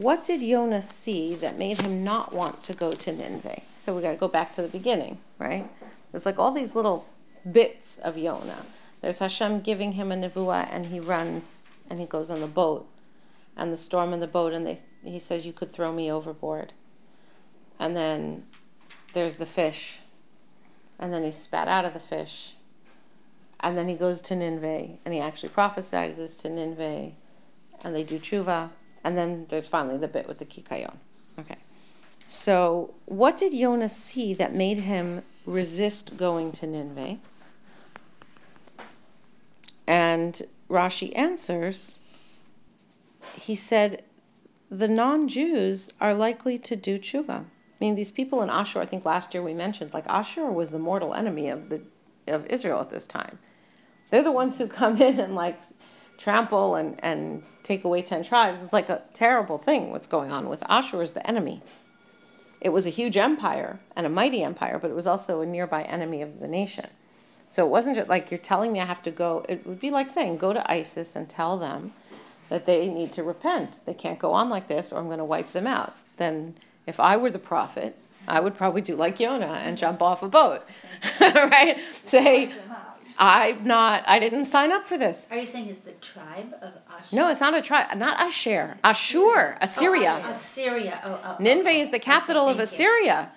[0.00, 3.60] What did Yonah see that made him not want to go to Nineveh?
[3.76, 5.70] So we got to go back to the beginning, right?
[6.10, 7.06] There's like all these little
[7.52, 8.64] bits of Yonah.
[9.02, 12.88] There's Hashem giving him a nevuah, and he runs and he goes on the boat,
[13.58, 16.72] and the storm in the boat, and they, he says, "You could throw me overboard."
[17.78, 18.46] And then
[19.12, 19.98] there's the fish,
[20.98, 22.54] and then he spat out of the fish,
[23.58, 27.10] and then he goes to Nineveh, and he actually prophesies to Nineveh,
[27.82, 28.70] and they do tshuva,
[29.04, 30.96] and then there's finally the bit with the kikayon.
[31.38, 31.56] Okay.
[32.26, 37.18] So, what did Yonah see that made him resist going to Nineveh?
[39.86, 41.98] And Rashi answers,
[43.34, 44.04] he said,
[44.70, 47.40] the non Jews are likely to do tshuva.
[47.40, 47.44] I
[47.80, 50.78] mean, these people in Ashur, I think last year we mentioned, like Ashur was the
[50.78, 51.82] mortal enemy of the
[52.28, 53.38] of Israel at this time.
[54.10, 55.60] They're the ones who come in and like
[56.20, 58.62] trample and, and take away 10 tribes.
[58.62, 61.62] It's like a terrible thing what's going on with Ashur is the enemy.
[62.60, 65.82] It was a huge empire and a mighty empire, but it was also a nearby
[65.84, 66.88] enemy of the nation.
[67.48, 69.44] So it wasn't just like you're telling me I have to go.
[69.48, 71.94] It would be like saying, go to ISIS and tell them
[72.50, 73.80] that they need to repent.
[73.86, 75.96] They can't go on like this, or I'm going to wipe them out.
[76.16, 76.54] Then,
[76.86, 77.96] if I were the prophet,
[78.28, 80.62] I would probably do like Yonah and jump off a boat,
[81.20, 81.78] right?
[82.04, 82.52] Say,
[83.20, 84.02] I'm not.
[84.06, 85.28] I didn't sign up for this.
[85.30, 87.16] Are you saying it's the tribe of Ashur?
[87.16, 87.96] No, it's not a tribe.
[87.98, 88.78] Not Asher.
[88.82, 89.58] Ashur.
[89.60, 90.22] Assyria.
[90.24, 91.00] Oh, Assyria.
[91.04, 91.42] Oh, oh, oh.
[91.42, 92.60] Nineveh is the capital okay, of.
[92.60, 93.30] Assyria.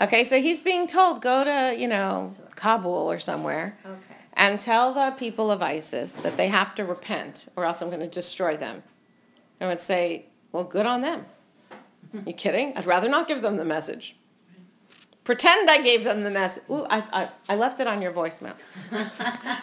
[0.00, 3.78] Okay, so he's being told go to you know Kabul or somewhere.
[3.84, 4.16] Okay.
[4.34, 8.00] And tell the people of ISIS that they have to repent, or else I'm going
[8.00, 8.82] to destroy them.
[9.60, 11.26] I would say, well, good on them.
[12.12, 12.20] Hmm.
[12.26, 12.76] You kidding?
[12.76, 14.16] I'd rather not give them the message.
[15.24, 16.62] Pretend I gave them the message.
[16.70, 18.54] Ooh, I, I, I left it on your voicemail.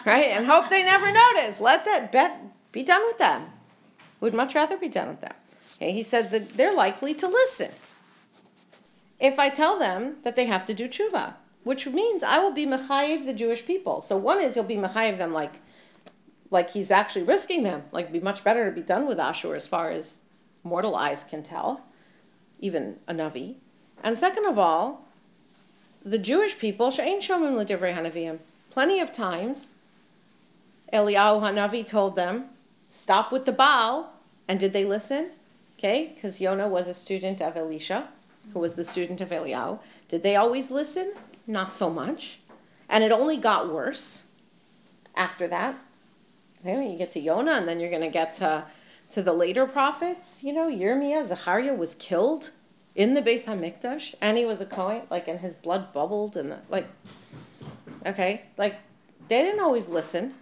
[0.06, 0.26] right?
[0.26, 1.60] And hope they never notice.
[1.60, 2.40] Let that bet
[2.72, 3.46] be done with them.
[4.20, 5.34] Would much rather be done with them.
[5.76, 7.70] Okay, he says that they're likely to listen.
[9.20, 12.66] If I tell them that they have to do tshuva, which means I will be
[12.66, 14.00] mechayiv the Jewish people.
[14.00, 15.54] So one is he'll be mechayiv them like,
[16.50, 17.82] like he's actually risking them.
[17.92, 20.24] Like it'd be much better to be done with Ashur as far as
[20.62, 21.82] mortal eyes can tell,
[22.60, 23.56] even a navi.
[24.02, 25.07] And second of all,
[26.04, 28.38] the Jewish people shomim.
[28.70, 29.74] Plenty of times,
[30.92, 32.46] Eliyahu Hanavi told them,
[32.88, 34.12] "Stop with the Baal,"
[34.46, 35.32] and did they listen?
[35.78, 38.08] Okay, because Yonah was a student of Elisha,
[38.52, 39.78] who was the student of Eliyahu.
[40.08, 41.12] Did they always listen?
[41.46, 42.40] Not so much.
[42.88, 44.24] And it only got worse
[45.14, 45.76] after that.
[46.60, 48.64] Okay, you get to Yonah, and then you're going to get to,
[49.10, 50.42] to the later prophets.
[50.42, 52.50] You know, Yirmiyah, Zechariah was killed
[52.98, 56.50] in the Beis Hamikdash, and he was a Kohen, like, and his blood bubbled, and
[56.50, 56.84] the, like,
[58.04, 58.74] okay, like,
[59.28, 60.34] they didn't always listen.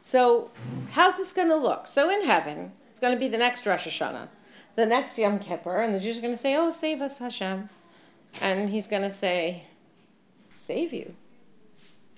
[0.00, 0.52] So,
[0.92, 1.88] how's this going to look?
[1.88, 4.28] So, in heaven, it's going to be the next Rosh Hashanah,
[4.76, 7.68] the next Yom Kippur, and the Jews are going to say, "Oh, save us, Hashem,"
[8.40, 9.64] and he's going to say,
[10.54, 11.16] "Save you,"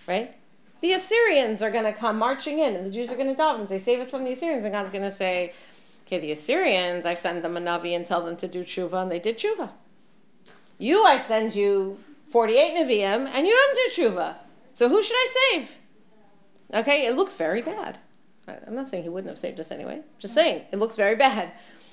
[0.07, 0.37] right?
[0.83, 3.61] The Assyrians are going to come marching in, and the Jews are going to daven
[3.61, 5.55] and say, "Save us from the Assyrians," and God's going to say,
[6.11, 9.13] "Okay, the Assyrians, I send them a navi and tell them to do tshuva, and
[9.13, 9.71] they did tshuva.
[10.77, 14.35] You, I send you forty-eight neviim, and you don't do tshuva.
[14.73, 15.79] So who should I save?"
[16.75, 17.99] Okay, it looks very bad.
[18.67, 20.01] I'm not saying he wouldn't have saved us anyway.
[20.19, 21.53] Just saying, it looks very bad.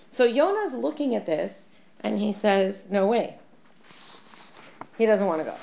[0.09, 1.67] So Yonah's looking at this
[2.01, 3.37] and he says, No way.
[4.97, 5.55] He doesn't want to go.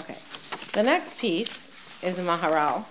[0.00, 0.16] Okay.
[0.72, 1.70] The next piece
[2.02, 2.84] is Maharal.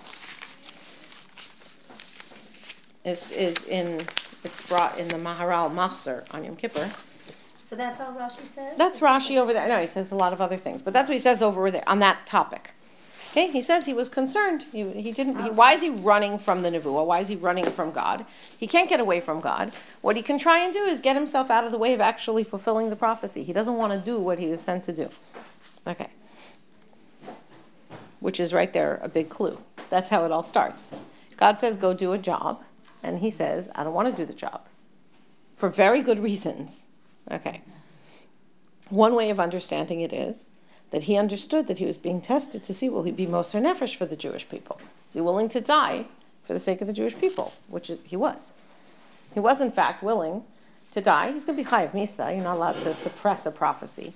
[3.04, 4.06] This is in,
[4.44, 6.90] it's brought in the Maharal Machzer on Yom Kippur.
[7.70, 8.76] So that's all Rashi says?
[8.76, 9.66] That's Rashi over there.
[9.66, 11.88] No, he says a lot of other things, but that's what he says over there
[11.88, 12.72] on that topic.
[13.32, 14.66] Okay, he says he was concerned.
[14.70, 15.42] He, he didn't.
[15.42, 17.04] He, why is he running from the nevuah?
[17.04, 18.26] Why is he running from God?
[18.56, 19.72] He can't get away from God.
[20.02, 22.44] What he can try and do is get himself out of the way of actually
[22.44, 23.42] fulfilling the prophecy.
[23.42, 25.08] He doesn't want to do what he was sent to do.
[25.84, 26.10] Okay,
[28.20, 29.58] which is right there a big clue.
[29.90, 30.92] That's how it all starts.
[31.36, 32.62] God says, "Go do a job,"
[33.04, 34.62] and he says, "I don't want to do the job,"
[35.54, 36.84] for very good reasons.
[37.30, 37.62] Okay.
[38.90, 40.50] One way of understanding it is
[40.90, 43.96] that he understood that he was being tested to see will he be Moser Nefesh
[43.96, 44.78] for the Jewish people?
[45.08, 46.06] Is he willing to die
[46.44, 47.54] for the sake of the Jewish people?
[47.68, 48.50] Which he was.
[49.32, 50.44] He was, in fact, willing
[50.92, 51.32] to die.
[51.32, 52.32] He's going to be Chayav Misa.
[52.32, 54.12] You're not allowed to suppress a prophecy.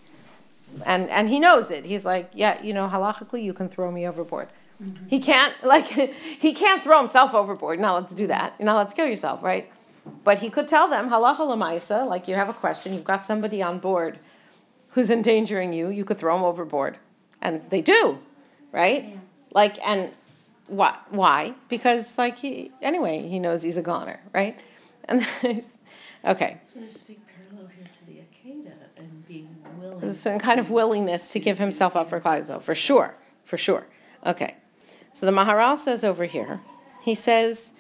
[0.84, 1.84] And, and he knows it.
[1.84, 4.48] He's like, yeah, you know, halachically, you can throw me overboard.
[4.82, 5.06] Mm-hmm.
[5.08, 7.80] He can't, like, he can't throw himself overboard.
[7.80, 8.54] Now let's do that.
[8.58, 9.70] You're not allowed to kill yourself, right?
[10.24, 13.62] But he could tell them, halacha lemaisa, like you have a question, you've got somebody
[13.62, 14.18] on board
[14.90, 16.98] who's endangering you, you could throw them overboard.
[17.40, 18.18] And they do,
[18.72, 19.04] right?
[19.04, 19.16] Yeah.
[19.52, 20.10] Like, and
[20.66, 20.96] why?
[21.10, 21.54] Why?
[21.68, 24.58] Because, like, he, anyway, he knows he's a goner, right?
[25.04, 25.26] And
[26.24, 26.60] okay.
[26.64, 30.00] So there's a big parallel here to the Akedah and being willing.
[30.00, 33.14] There's some kind of willingness to give himself up for Klal for sure,
[33.44, 33.86] for sure.
[34.26, 34.54] Okay.
[35.18, 36.60] So the Maharal says over here,
[37.02, 37.72] he says,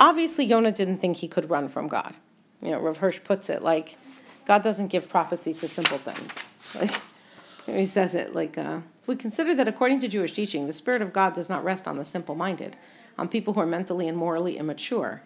[0.00, 2.16] obviously Yonah didn't think he could run from God.
[2.62, 3.98] You know, Rav Hirsch puts it like,
[4.46, 6.32] God doesn't give prophecy to simpletons.
[7.68, 10.72] Like, he says it like, uh, if we consider that according to Jewish teaching, the
[10.72, 12.76] Spirit of God does not rest on the simple minded,
[13.18, 15.22] on people who are mentally and morally immature.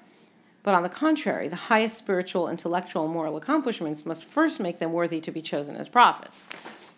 [0.64, 4.92] But on the contrary, the highest spiritual, intellectual, and moral accomplishments must first make them
[4.92, 6.48] worthy to be chosen as prophets.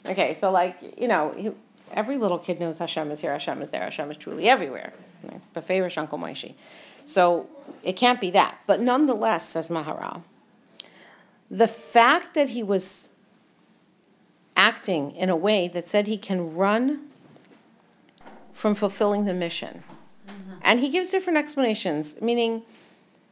[0.07, 1.55] Okay, so like, you know,
[1.93, 4.93] every little kid knows Hashem is here, Hashem is there, Hashem is truly everywhere.
[5.32, 6.55] It's Beferish Uncle Moishy.
[7.05, 7.49] So
[7.82, 8.59] it can't be that.
[8.66, 10.22] But nonetheless, says Maharal,
[11.51, 13.09] the fact that he was
[14.57, 17.09] acting in a way that said he can run
[18.53, 19.84] from fulfilling the mission.
[20.26, 20.53] Mm-hmm.
[20.62, 22.62] And he gives different explanations, meaning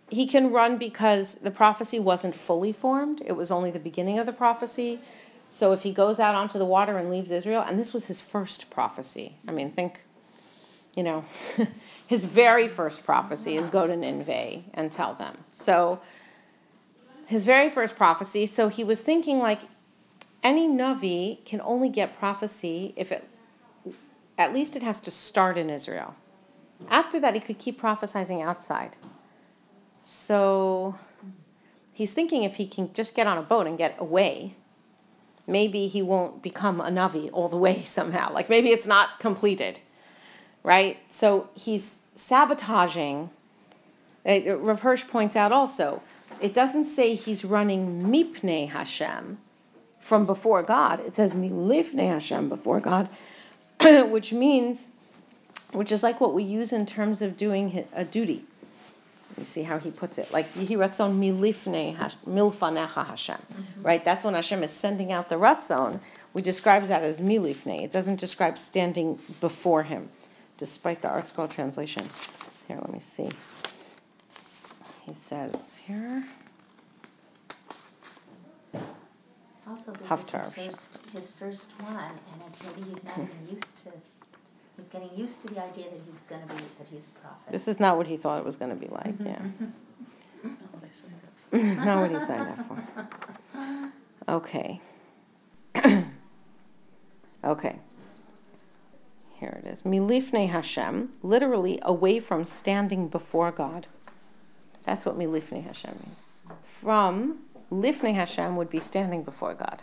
[0.09, 4.26] he can run because the prophecy wasn't fully formed, it was only the beginning of
[4.26, 5.00] the prophecy.
[5.57, 8.20] So if he goes out onto the water and leaves Israel, and this was his
[8.20, 9.38] first prophecy.
[9.48, 10.02] I mean, think,
[10.94, 11.24] you know,
[12.07, 15.38] his very first prophecy is go to Nineveh and tell them.
[15.54, 15.98] So
[17.24, 18.44] his very first prophecy.
[18.44, 19.61] So he was thinking like
[20.42, 23.26] any Navi can only get prophecy if it,
[24.36, 26.16] at least it has to start in Israel.
[26.90, 28.94] After that, he could keep prophesying outside.
[30.04, 30.98] So
[31.94, 34.54] he's thinking if he can just get on a boat and get away,
[35.47, 38.32] maybe he won't become a Navi all the way somehow.
[38.32, 39.80] Like maybe it's not completed,
[40.62, 40.99] right?
[41.11, 43.30] So he's sabotaging.
[44.24, 46.03] Uh, Rav Hirsch points out also
[46.40, 49.38] it doesn't say he's running mipnei Hashem
[50.01, 51.01] from before God.
[51.01, 53.09] It says milifnei Hashem before God,
[53.80, 54.88] which means,
[55.72, 58.44] which is like what we use in terms of doing a duty.
[59.39, 61.95] You see how he puts it, like Yihi Ratzon milifnei
[62.26, 63.82] milfanecha Hashem, mm-hmm.
[63.82, 64.03] right?
[64.03, 66.01] That's when Hashem is sending out the Ratzon.
[66.32, 67.82] We describe that as milifnei.
[67.82, 70.09] It doesn't describe standing before Him,
[70.57, 72.09] despite the ArtScroll translation.
[72.66, 73.30] Here, let me see.
[75.05, 76.24] He says here.
[79.68, 80.49] Also, this Haftar.
[80.49, 83.93] is his first, his first one, and maybe he's not even used to.
[84.76, 87.50] He's getting used to the idea that he's going to be that he's a prophet.
[87.50, 89.14] This is not what he thought it was going to be like.
[89.18, 89.36] Yeah.
[89.36, 90.46] Mm-hmm, mm-hmm.
[90.46, 91.56] It's not what I signed up for.
[91.84, 94.32] not what he signed up for.
[94.32, 94.80] Okay.
[97.44, 97.78] okay.
[99.38, 99.82] Here it is.
[99.82, 103.86] Milifne Hashem, literally away from standing before God.
[104.84, 106.26] That's what milifnei Hashem means.
[106.64, 109.82] From lifnei Hashem would be standing before God.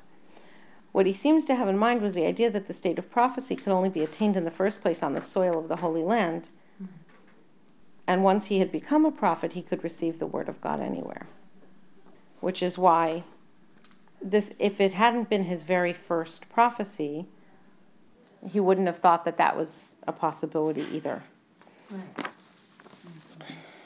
[0.94, 3.56] What he seems to have in mind was the idea that the state of prophecy
[3.56, 6.50] could only be attained in the first place on the soil of the Holy Land.
[8.06, 11.26] And once he had become a prophet, he could receive the word of God anywhere.
[12.42, 13.24] Which is why
[14.22, 17.26] this if it hadn't been his very first prophecy,
[18.48, 21.24] he wouldn't have thought that that was a possibility either.
[21.90, 22.28] Right.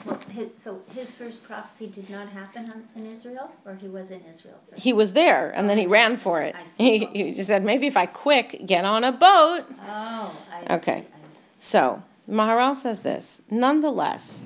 [0.08, 4.10] Well, his, so his first prophecy did not happen on, in Israel, or he was
[4.10, 4.82] in Israel first?
[4.82, 6.56] He was there, and then he oh, ran for it.
[6.78, 9.64] He, he just said, maybe if I quick get on a boat.
[9.86, 11.04] Oh, I okay.
[11.32, 13.42] See, So Maharal says this.
[13.50, 14.44] Nonetheless,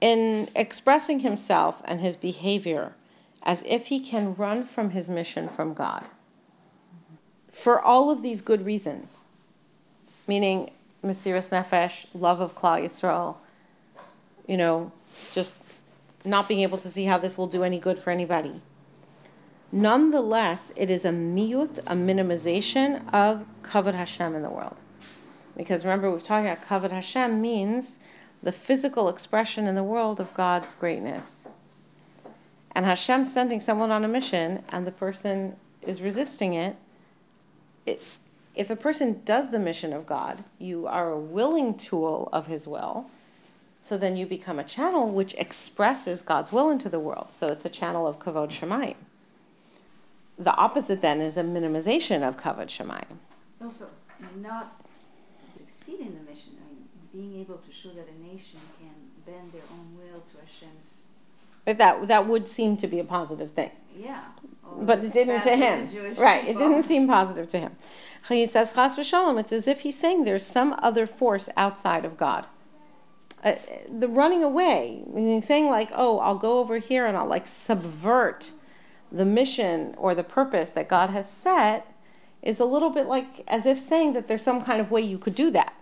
[0.00, 2.94] in expressing himself and his behavior
[3.42, 6.08] as if he can run from his mission from God,
[7.50, 9.26] for all of these good reasons,
[10.26, 10.70] meaning
[11.04, 13.36] Mesiras Nefesh, love of Klal Yisrael,
[14.46, 14.92] you know,
[15.32, 15.56] just
[16.24, 18.60] not being able to see how this will do any good for anybody.
[19.72, 24.80] Nonetheless, it is a miyut, a minimization of kavod Hashem in the world.
[25.56, 27.98] Because remember, we've talked about kavod Hashem means
[28.42, 31.48] the physical expression in the world of God's greatness.
[32.72, 36.76] And Hashem sending someone on a mission and the person is resisting it,
[37.86, 38.02] it
[38.54, 42.66] if a person does the mission of God, you are a willing tool of his
[42.66, 43.10] will.
[43.86, 47.28] So then you become a channel which expresses God's will into the world.
[47.30, 48.96] So it's a channel of kavod shemayim.
[50.36, 53.18] The opposite then is a minimization of kavod shemayim.
[53.62, 53.86] Also,
[54.42, 54.82] not
[55.54, 58.90] exceeding the mission, I mean, being able to show that a nation can
[59.24, 61.06] bend their own will to Hashem's.
[61.64, 63.70] But that that would seem to be a positive thing.
[63.96, 64.24] Yeah.
[64.80, 65.88] But it didn't to him.
[66.16, 66.44] Right.
[66.44, 67.76] It didn't seem positive to him.
[68.28, 72.16] He says, Chas v'shalom, it's as if he's saying there's some other force outside of
[72.16, 72.46] God.
[73.44, 73.54] Uh,
[73.88, 75.04] the running away,
[75.42, 78.50] saying like, oh, I'll go over here and I'll like subvert
[79.12, 81.92] the mission or the purpose that God has set
[82.42, 85.18] is a little bit like as if saying that there's some kind of way you
[85.18, 85.74] could do that,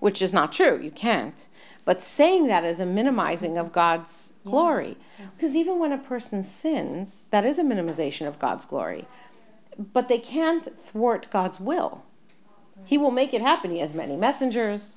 [0.00, 0.80] which is not true.
[0.80, 1.46] You can't.
[1.84, 4.50] But saying that is a minimizing of God's yeah.
[4.50, 4.96] glory.
[5.36, 9.06] Because even when a person sins, that is a minimization of God's glory.
[9.78, 12.02] But they can't thwart God's will.
[12.84, 13.70] He will make it happen.
[13.70, 14.96] He has many messengers,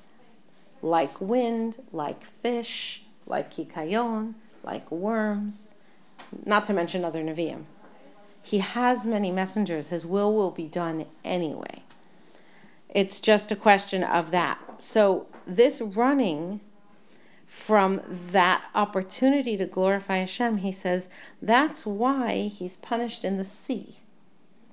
[0.82, 5.74] like wind, like fish, like kikayon, like worms,
[6.44, 7.64] not to mention other Nevi'im.
[8.42, 9.88] He has many messengers.
[9.88, 11.84] His will will be done anyway.
[12.88, 14.58] It's just a question of that.
[14.78, 16.60] So, this running
[17.46, 21.08] from that opportunity to glorify Hashem, he says,
[21.40, 23.98] that's why he's punished in the sea.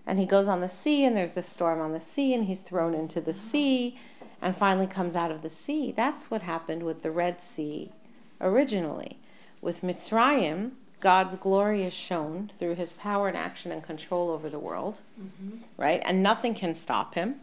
[0.07, 2.62] And he goes on the sea, and there's this storm on the sea, and he's
[2.62, 3.97] thrown into the sea,
[4.42, 5.92] and finally comes out of the sea.
[5.92, 7.92] That's what happened with the Red Sea
[8.40, 9.18] originally.
[9.62, 14.60] With Mitzrayim, God's glory is shown through his power and action and control over the
[14.60, 15.58] world, mm-hmm.
[15.78, 16.02] right?
[16.06, 17.36] And nothing can stop him.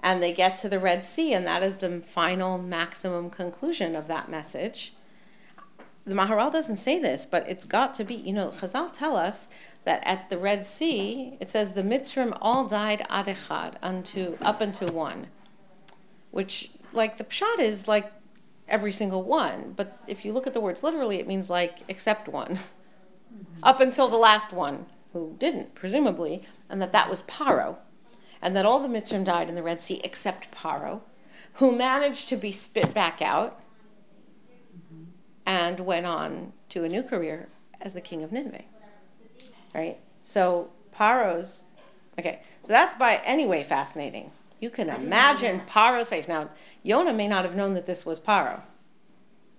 [0.00, 4.08] And they get to the Red Sea, and that is the final maximum conclusion of
[4.08, 4.92] that message.
[6.04, 9.48] The Maharal doesn't say this, but it's got to be, you know, Chazal tell us
[9.84, 14.86] that at the Red Sea, it says the Mitzrim all died adechad, unto, up unto
[14.86, 15.28] one.
[16.36, 18.12] Which, like, the Pshat is like
[18.68, 19.72] every single one.
[19.74, 23.60] But if you look at the words literally, it means like except one, mm-hmm.
[23.62, 27.76] up until the last one who didn't, presumably, and that that was Paro,
[28.42, 31.00] and that all the Mitzrim died in the Red Sea except Paro,
[31.54, 33.58] who managed to be spit back out
[34.76, 35.04] mm-hmm.
[35.46, 37.48] and went on to a new career
[37.80, 38.64] as the king of Nineveh.
[39.74, 39.98] Right?
[40.22, 41.62] So Paro's
[42.18, 42.40] okay.
[42.62, 44.32] So that's by anyway fascinating.
[44.60, 46.28] You can imagine Paro's face.
[46.28, 46.50] Now,
[46.82, 48.62] Yonah may not have known that this was Paro.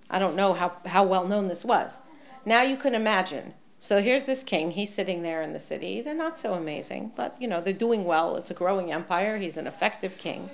[0.09, 2.01] I don't know how, how well known this was.
[2.45, 3.53] Now you can imagine.
[3.79, 4.71] So here's this king.
[4.71, 6.01] He's sitting there in the city.
[6.01, 8.35] They're not so amazing, but you know, they're doing well.
[8.37, 9.37] It's a growing empire.
[9.37, 10.49] He's an effective king.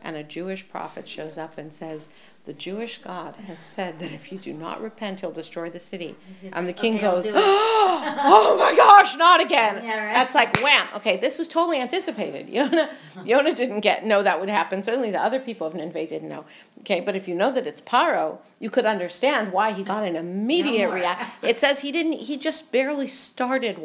[0.00, 2.08] And a Jewish prophet shows up and says,
[2.48, 6.16] the Jewish God has said that if you do not repent, he'll destroy the city.
[6.54, 9.84] and the king okay, goes, oh my gosh, not again.
[9.84, 10.14] Yeah, right?
[10.14, 10.86] That's like wham.
[10.96, 12.48] Okay, this was totally anticipated.
[12.58, 12.88] Yonah,
[13.22, 14.82] Yonah didn't get know that would happen.
[14.82, 16.46] Certainly the other people of Nineveh didn't know.
[16.80, 20.16] Okay, but if you know that it's Paro, you could understand why he got an
[20.16, 21.28] immediate reaction.
[21.42, 22.14] It says he didn't.
[22.14, 23.78] He just barely started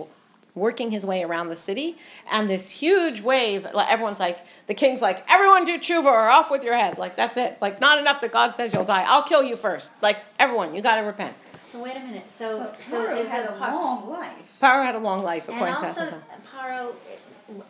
[0.56, 1.98] working his way around the city,
[2.32, 6.52] and this huge wave, like everyone's like, the king's like, everyone do tshuva or off
[6.52, 6.98] with your heads.
[6.98, 7.58] Like, that's it.
[7.60, 9.04] Like, not enough that God says you'll die.
[9.08, 9.92] I'll kill you first.
[10.02, 11.36] Like, everyone, you got to repent.
[11.66, 12.30] So wait a minute.
[12.30, 14.58] So, so, so had a long life.
[14.62, 16.22] Paro had a long life, according and also,
[16.56, 16.94] Paro,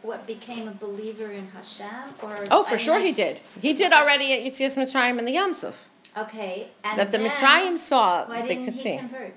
[0.01, 1.87] what became a believer in Hashem,
[2.21, 3.39] or oh, for I sure mean, he did.
[3.61, 5.73] He did already at Yitzias Mitzrayim and the Yamsuf.
[6.17, 8.97] Okay, and that the Mitzrayim saw why they could he see.
[8.97, 9.33] Convert?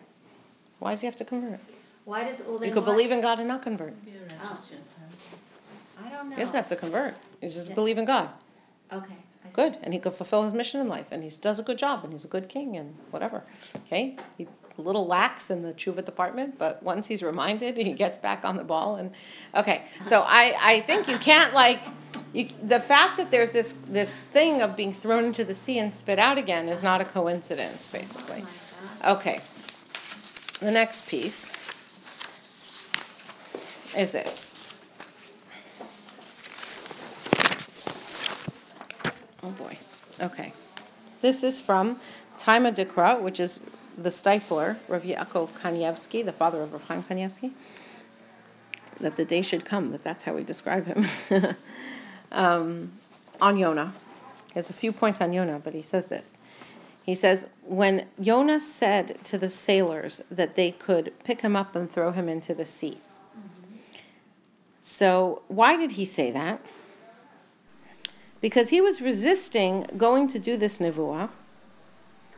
[0.81, 1.61] Why does he have to convert?
[2.07, 3.93] Why does well, You could believe in God and not convert.
[4.43, 4.65] Oh.
[6.01, 6.37] I don't know.
[6.37, 7.17] He doesn't have to convert.
[7.41, 7.75] He just yeah.
[7.75, 8.29] believe in God.
[8.93, 9.17] Okay.
[9.53, 12.05] Good, and he could fulfill his mission in life, and he does a good job,
[12.05, 13.43] and he's a good king, and whatever.
[13.87, 14.47] Okay, he
[14.79, 18.57] a little lax in the tshuva department, but once he's reminded, he gets back on
[18.57, 18.97] the ball.
[18.97, 19.11] And
[19.55, 21.81] okay, so I I think you can't like.
[22.33, 25.93] You, the fact that there's this this thing of being thrown into the sea and
[25.93, 28.45] spit out again is not a coincidence, basically.
[29.03, 29.41] Oh okay.
[30.61, 31.53] The next piece
[33.97, 34.55] is this.
[39.43, 39.79] Oh boy.
[40.21, 40.53] Okay.
[41.23, 41.99] This is from
[42.39, 43.61] Taama Dikra, which is
[43.97, 47.53] the Steipler, Rav Yaakov Kanievsky, the father of Rav Chaim Kanievsky,
[49.01, 51.07] that the day should come, that that's how we describe him,
[52.33, 52.93] um,
[53.41, 53.95] on Yonah.
[54.49, 56.33] He has a few points on Yonah, but he says this.
[57.03, 61.91] He says, when Yonah said to the sailors that they could pick him up and
[61.91, 62.99] throw him into the sea,
[64.89, 66.65] So, why did he say that?
[68.41, 71.31] Because he was resisting going to do this nevuah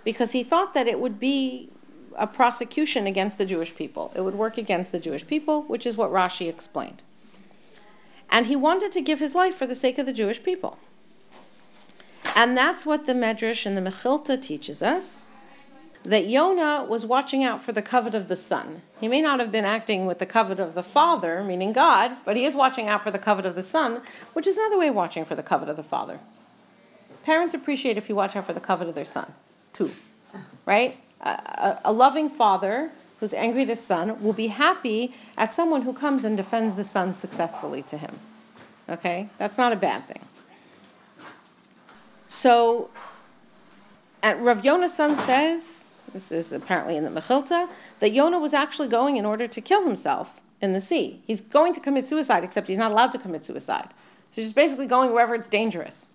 [0.02, 1.68] because he thought that it would be
[2.16, 4.10] a prosecution against the Jewish people.
[4.16, 7.02] It would work against the Jewish people, which is what Rashi explained.
[8.30, 10.78] And he wanted to give his life for the sake of the Jewish people.
[12.34, 15.26] And that's what the Medrash and the Mechilta teaches us
[16.08, 18.80] that Yonah was watching out for the kavod of the son.
[18.98, 22.34] He may not have been acting with the kavod of the father, meaning God, but
[22.34, 24.00] he is watching out for the kavod of the son,
[24.32, 26.18] which is another way of watching for the kavod of the father.
[27.24, 29.34] Parents appreciate if you watch out for the kavod of their son,
[29.74, 29.92] too.
[30.64, 30.96] Right?
[31.20, 32.90] A, a, a loving father
[33.20, 36.84] who's angry at his son will be happy at someone who comes and defends the
[36.84, 38.18] son successfully to him.
[38.88, 39.28] Okay?
[39.36, 40.20] That's not a bad thing.
[42.28, 42.88] So,
[44.22, 45.77] and Rav son says,
[46.12, 47.68] this is apparently in the Mechilta,
[48.00, 51.22] that Yonah was actually going in order to kill himself in the sea.
[51.26, 53.88] He's going to commit suicide, except he's not allowed to commit suicide.
[54.34, 56.08] So he's basically going wherever it's dangerous.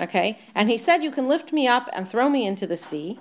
[0.00, 0.38] Okay?
[0.54, 3.18] And he said, You can lift me up and throw me into the sea.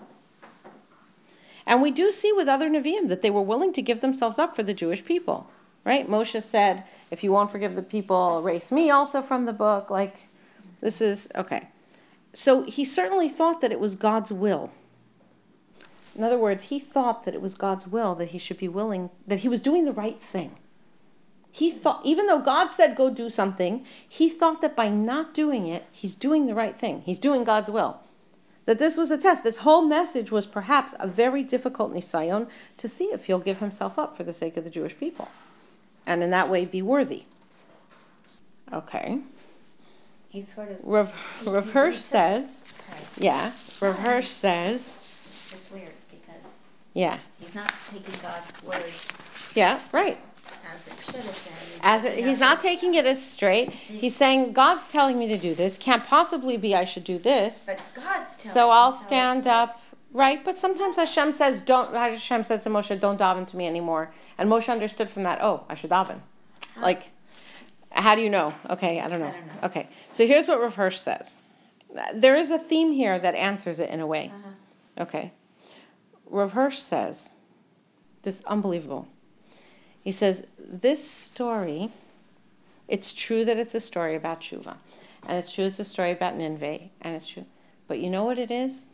[1.66, 4.56] And we do see with other Nevi'im that they were willing to give themselves up
[4.56, 5.50] for the Jewish people.
[5.84, 6.10] Right?
[6.10, 9.90] Moshe said, If you won't forgive the people, erase me also from the book.
[9.90, 10.28] Like,
[10.82, 11.68] this is, okay.
[12.34, 14.72] So he certainly thought that it was God's will.
[16.18, 19.12] In other words, he thought that it was God's will that he should be willing,
[19.28, 20.56] that he was doing the right thing.
[21.52, 25.68] He thought, even though God said go do something, he thought that by not doing
[25.68, 27.04] it, he's doing the right thing.
[27.06, 28.00] He's doing God's will.
[28.66, 29.44] That this was a test.
[29.44, 32.48] This whole message was perhaps a very difficult nisayon
[32.78, 35.30] to see if he'll give himself up for the sake of the Jewish people.
[36.06, 37.24] And in that way be worthy.
[38.74, 39.20] Okay.
[40.30, 40.84] He sort of.
[40.84, 43.08] Rav, Hirsch says, Right.
[43.18, 45.00] yeah, Rav Hirsch says,
[45.52, 45.92] It's weird
[46.98, 48.84] yeah, he's not taking God's word
[49.54, 50.20] yeah, right.
[50.74, 51.82] as it should have been.
[51.84, 53.70] As it, he's not taking it as straight.
[53.70, 55.78] He's saying God's telling me to do this.
[55.78, 57.66] Can't possibly be I should do this.
[57.68, 59.80] But God's telling So I'll him, stand up,
[60.12, 60.44] right?
[60.44, 64.50] But sometimes Hashem says, "Don't." Hashem says to Moshe, "Don't daven to me anymore." And
[64.50, 66.22] Moshe understood from that, "Oh, I should daven."
[66.82, 67.12] Like,
[67.92, 68.56] how do you know?
[68.72, 69.28] Okay, I don't know.
[69.28, 69.54] I don't know.
[69.66, 71.38] Okay, so here's what Hirsch says.
[72.16, 74.32] There is a theme here that answers it in a way.
[74.34, 75.04] Uh-huh.
[75.04, 75.32] Okay.
[76.30, 77.36] Rav Hirsch says,
[78.24, 79.08] this is unbelievable.
[80.02, 81.92] He says, this story,
[82.88, 84.78] it's true that it's a story about Shuva.
[85.26, 86.90] And it's true it's a story about Nineveh.
[87.02, 87.46] And it's true.
[87.88, 88.88] But you know what it is?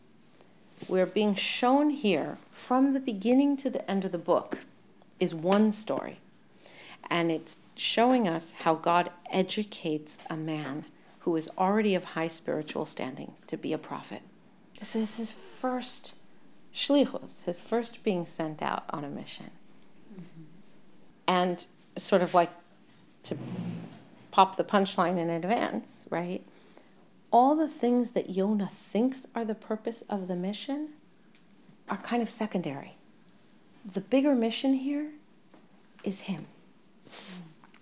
[0.88, 4.60] We're being shown here, from the beginning to the end of the book,
[5.20, 6.20] is one story.
[7.10, 10.86] And it's showing us how God educates a man
[11.20, 14.22] who is already of high spiritual standing to be a prophet.
[14.80, 16.16] This is his first
[16.76, 19.52] shlichus, his first being sent out on a mission.
[21.28, 21.66] And
[21.98, 22.52] sort of like
[23.24, 23.38] to
[24.32, 26.44] pop the punchline in advance, right?
[27.32, 30.90] All the things that Yonah thinks are the purpose of the mission
[31.90, 32.96] are kind of secondary.
[33.86, 35.12] The bigger mission here
[36.04, 36.46] is him.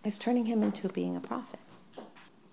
[0.04, 1.60] Is turning him into being a prophet.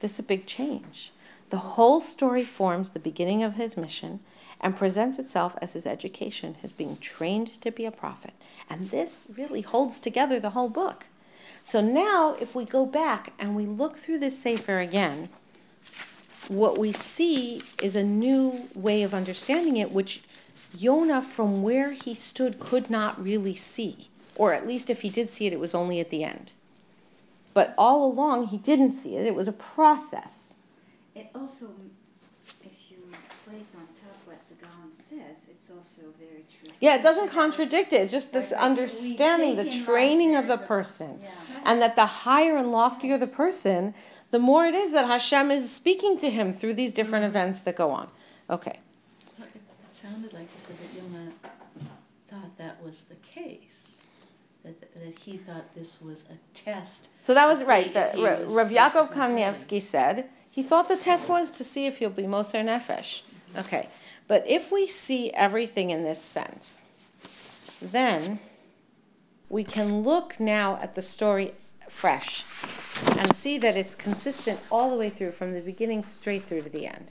[0.00, 1.12] This is a big change.
[1.50, 4.20] The whole story forms the beginning of his mission
[4.60, 8.32] and presents itself as his education, his being trained to be a prophet.
[8.68, 11.06] And this really holds together the whole book.
[11.62, 15.28] So now, if we go back and we look through this Sefer again,
[16.48, 20.22] what we see is a new way of understanding it, which
[20.76, 24.08] Yonah, from where he stood, could not really see.
[24.36, 26.52] Or at least if he did see it, it was only at the end.
[27.54, 29.26] But all along, he didn't see it.
[29.26, 30.54] It was a process.
[31.14, 31.70] It also,
[32.62, 32.98] if you
[33.44, 36.72] place on top what the Gaon says, it's also very true.
[36.80, 38.02] Yeah, it doesn't contradict it.
[38.02, 41.20] It's just this Like, understanding, the think in life training of the person.
[41.22, 41.30] Yeah.
[41.64, 43.94] And that the higher and loftier the person,
[44.30, 47.36] the more it is that Hashem is speaking to him through these different mm-hmm.
[47.36, 48.08] events that go on.
[48.48, 48.78] Okay.
[49.38, 51.32] Well, It it sounded like you said that Yonah
[52.28, 54.00] thought that was the case.
[54.64, 57.08] That, that he thought this was a test.
[57.20, 57.86] So that was right.
[57.86, 59.80] see The, if he Ra- was Rav Yaakov fulfilling.
[59.80, 63.22] Said he thought the test was to see if he'll be Moser Nefesh.
[63.22, 63.60] Mm-hmm.
[63.60, 63.88] Okay.
[64.28, 66.84] But if we see everything in this sense,
[67.80, 68.38] then
[69.48, 71.54] we can look now at the story
[71.88, 72.44] fresh
[73.16, 76.68] and see that it's consistent all the way through from the beginning straight through to
[76.68, 77.10] the end.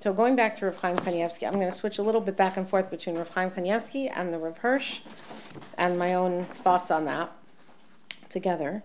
[0.00, 2.56] So going back to Rav Chaim Kanievsky, I'm going to switch a little bit back
[2.56, 5.00] and forth between Rav Chaim Kanievsky and the Rav Hirsch
[5.76, 7.32] and my own thoughts on that
[8.28, 8.82] together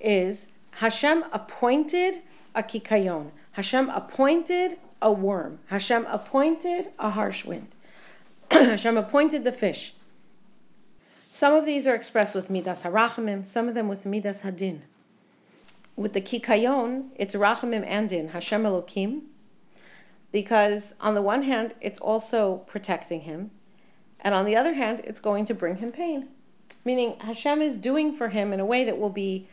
[0.00, 2.22] is Hashem appointed
[2.54, 3.30] a kikayon.
[3.52, 5.58] Hashem appointed a worm.
[5.66, 7.68] Hashem appointed a harsh wind.
[8.50, 9.92] Hashem appointed the fish.
[11.30, 14.80] Some of these are expressed with midas harachamim, some of them with midas hadin.
[15.96, 19.22] With the kikayon, it's rachamim and din, Hashem Elokim,
[20.30, 23.50] because on the one hand, it's also protecting him,
[24.20, 26.28] and on the other hand, it's going to bring him pain.
[26.84, 29.48] Meaning, Hashem is doing for him in a way that will be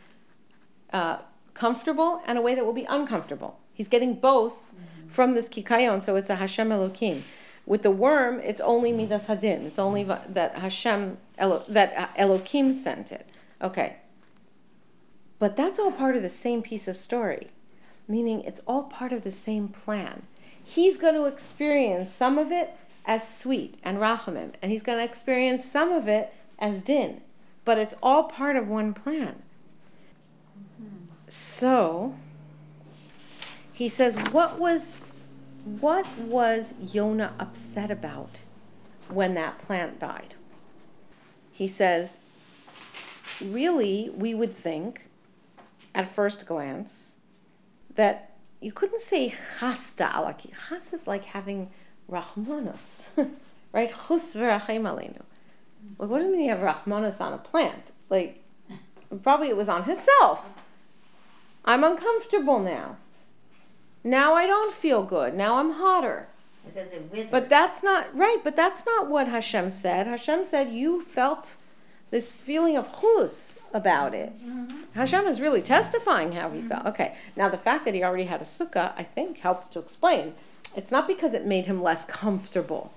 [0.92, 1.18] uh,
[1.54, 3.58] comfortable and a way that will be uncomfortable.
[3.72, 4.69] He's getting both.
[5.10, 7.22] From this kikayon, so it's a Hashem Elokim.
[7.66, 9.66] With the worm, it's only midas hadin.
[9.66, 13.28] It's only that Hashem Elo, that Elokim sent it.
[13.60, 13.96] Okay.
[15.38, 17.48] But that's all part of the same piece of story,
[18.08, 20.22] meaning it's all part of the same plan.
[20.62, 22.74] He's going to experience some of it
[23.06, 27.22] as sweet and rachamim, and he's going to experience some of it as din,
[27.64, 29.42] but it's all part of one plan.
[30.80, 31.06] Mm-hmm.
[31.28, 32.14] So
[33.80, 35.04] he says, what was
[35.80, 38.38] what was Yonah upset about
[39.08, 40.34] when that plant died?
[41.50, 42.18] He says,
[43.40, 45.08] really, we would think
[45.94, 47.14] at first glance
[47.94, 50.52] that you couldn't say chasta alaki.
[50.68, 51.70] Chas is like having
[52.06, 53.04] rachmanos,
[53.72, 53.90] right?
[53.90, 54.84] Chus v'rachem.
[54.84, 57.92] Like, what does it mean you have rachmanos on a plant?
[58.10, 58.44] Like,
[59.22, 60.54] probably it was on himself.
[61.64, 62.98] I'm uncomfortable now.
[64.02, 65.34] Now I don't feel good.
[65.34, 66.28] Now I'm hotter.
[66.66, 67.30] It says it with.
[67.30, 68.38] But that's not right.
[68.42, 70.06] But that's not what Hashem said.
[70.06, 71.56] Hashem said you felt
[72.10, 74.32] this feeling of chus about it.
[74.44, 74.82] Mm-hmm.
[74.94, 76.68] Hashem is really testifying how he mm-hmm.
[76.68, 76.86] felt.
[76.86, 77.14] Okay.
[77.36, 80.34] Now the fact that he already had a sukkah, I think, helps to explain.
[80.76, 82.92] It's not because it made him less comfortable.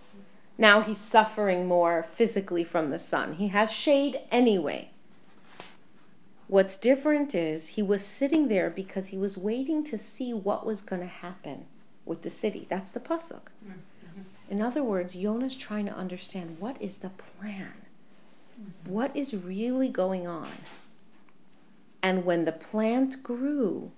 [0.58, 3.34] Now he's suffering more physically from the sun.
[3.36, 4.89] He has shade anyway.
[6.54, 10.82] What's different is he was sitting there because he was waiting to see what was
[10.82, 11.66] going to happen
[12.06, 12.68] with the city.
[12.70, 13.47] That's the pasuk.
[13.66, 14.22] Mm-hmm.
[14.51, 17.74] In other words, Yonah's trying to understand what is the plan?
[18.62, 18.91] Mm-hmm.
[18.93, 20.51] What is really going on?
[22.04, 23.91] And when the plant grew,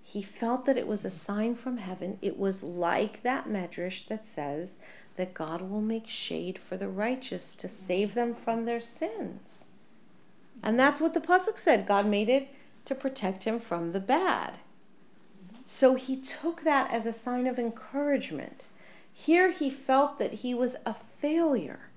[0.00, 2.18] he felt that it was a sign from heaven.
[2.22, 4.78] It was like that medrash that says
[5.16, 9.66] that God will make shade for the righteous to save them from their sins.
[10.62, 11.86] And that's what the pasuk said.
[11.86, 12.48] God made it
[12.84, 14.58] to protect him from the bad.
[15.64, 18.68] So he took that as a sign of encouragement.
[19.12, 21.90] Here he felt that he was a failure.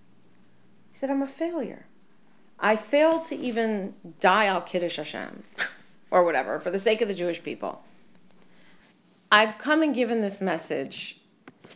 [0.92, 1.86] He said, I'm a failure.
[2.60, 5.44] I failed to even die al Kiddush Hashem
[6.12, 7.84] or whatever for the sake of the Jewish people.
[9.32, 11.22] I've come and given this message.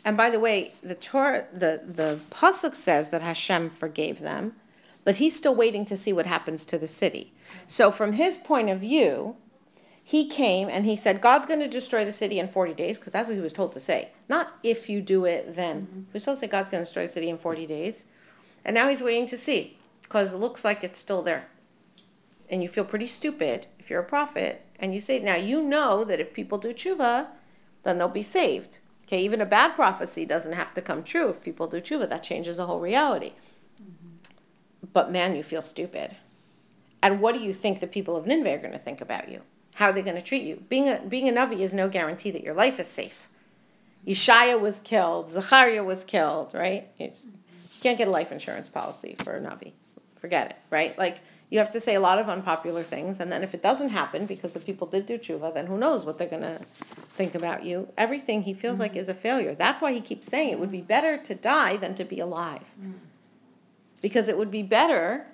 [0.03, 4.55] And by the way, the Torah, the, the Pasuk says that Hashem forgave them
[5.04, 7.34] but he's still waiting to see what happens to the city.
[7.68, 9.36] So, from his point of view,
[10.04, 13.14] he came and he said, God's going to destroy the city in 40 days, because
[13.14, 14.10] that's what he was told to say.
[14.28, 15.82] Not if you do it, then.
[15.82, 15.99] Mm-hmm.
[15.99, 18.06] He was told to say, God's going to destroy the city in 40 days.
[18.66, 21.47] And now he's waiting to see, because it looks like it's still there.
[22.49, 26.04] And you feel pretty stupid if you're a prophet, and you say, now you know
[26.04, 27.28] that if people do tshuva,
[27.84, 28.80] then they'll be saved.
[29.06, 32.10] Okay, even a bad prophecy doesn't have to come true if people do tshuva.
[32.10, 33.34] That changes the whole reality
[34.91, 36.15] but man, you feel stupid.
[37.01, 39.41] And what do you think the people of Nineveh are going to think about you?
[39.75, 40.63] How are they going to treat you?
[40.69, 43.27] Being a, being a Navi is no guarantee that your life is safe.
[44.05, 46.89] Yeshaya was killed, Zachariah was killed, right?
[46.99, 49.71] It's, you can't get a life insurance policy for a Navi.
[50.19, 50.97] Forget it, right?
[50.97, 51.19] Like,
[51.49, 54.25] you have to say a lot of unpopular things, and then if it doesn't happen
[54.25, 56.59] because the people did do tshuva, then who knows what they're going to
[57.09, 57.89] think about you.
[57.97, 58.84] Everything he feels mm-hmm.
[58.84, 59.53] like is a failure.
[59.53, 62.71] That's why he keeps saying it would be better to die than to be alive.
[62.81, 63.09] Mm-hmm
[64.04, 65.26] because it would be better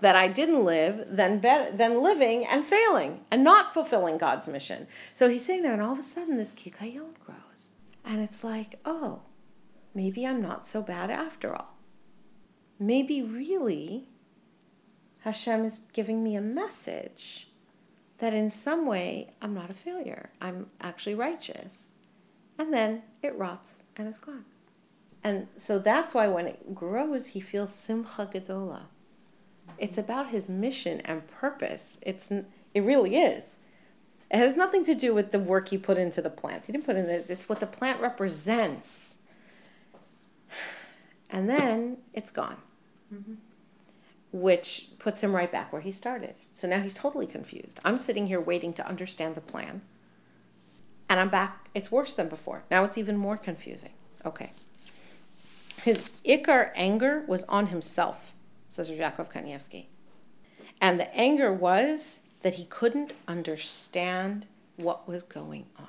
[0.00, 4.88] that I didn't live than be- than living and failing and not fulfilling God's mission.
[5.14, 7.72] So he's saying there, and all of a sudden this kikayon grows,
[8.04, 9.22] and it's like, oh,
[9.94, 11.76] maybe I'm not so bad after all.
[12.80, 14.08] Maybe really,
[15.20, 17.48] Hashem is giving me a message
[18.18, 20.30] that in some way I'm not a failure.
[20.40, 21.94] I'm actually righteous,
[22.58, 24.44] and then it rots and it's gone.
[25.28, 28.84] And so that's why when it grows, he feels simcha gedola.
[29.76, 31.98] It's about his mission and purpose.
[32.00, 33.58] It's it really is.
[34.30, 36.64] It has nothing to do with the work he put into the plant.
[36.64, 37.28] He didn't put in it.
[37.28, 39.18] It's what the plant represents.
[41.30, 42.56] And then it's gone,
[43.14, 43.34] mm-hmm.
[44.32, 46.36] which puts him right back where he started.
[46.54, 47.80] So now he's totally confused.
[47.84, 49.82] I'm sitting here waiting to understand the plan,
[51.06, 51.68] and I'm back.
[51.74, 52.64] It's worse than before.
[52.70, 53.92] Now it's even more confusing.
[54.24, 54.52] Okay.
[55.82, 58.32] His ikar anger was on himself,
[58.68, 59.86] says Yaakov Kanievsky.
[60.80, 65.86] And the anger was that he couldn't understand what was going on.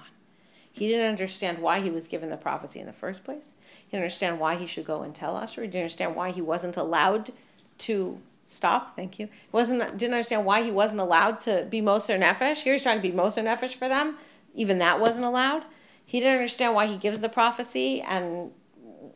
[0.71, 3.53] He didn't understand why he was given the prophecy in the first place.
[3.85, 5.61] He didn't understand why he should go and tell Asher.
[5.61, 7.31] He didn't understand why he wasn't allowed
[7.79, 8.19] to
[8.51, 9.27] Stop, thank you.
[9.27, 12.63] He Wasn't didn't understand why he wasn't allowed to be Moser Nefesh.
[12.63, 14.17] Here he's trying to be Moser Nefesh for them.
[14.55, 15.65] Even that wasn't allowed.
[16.03, 18.49] He didn't understand why he gives the prophecy and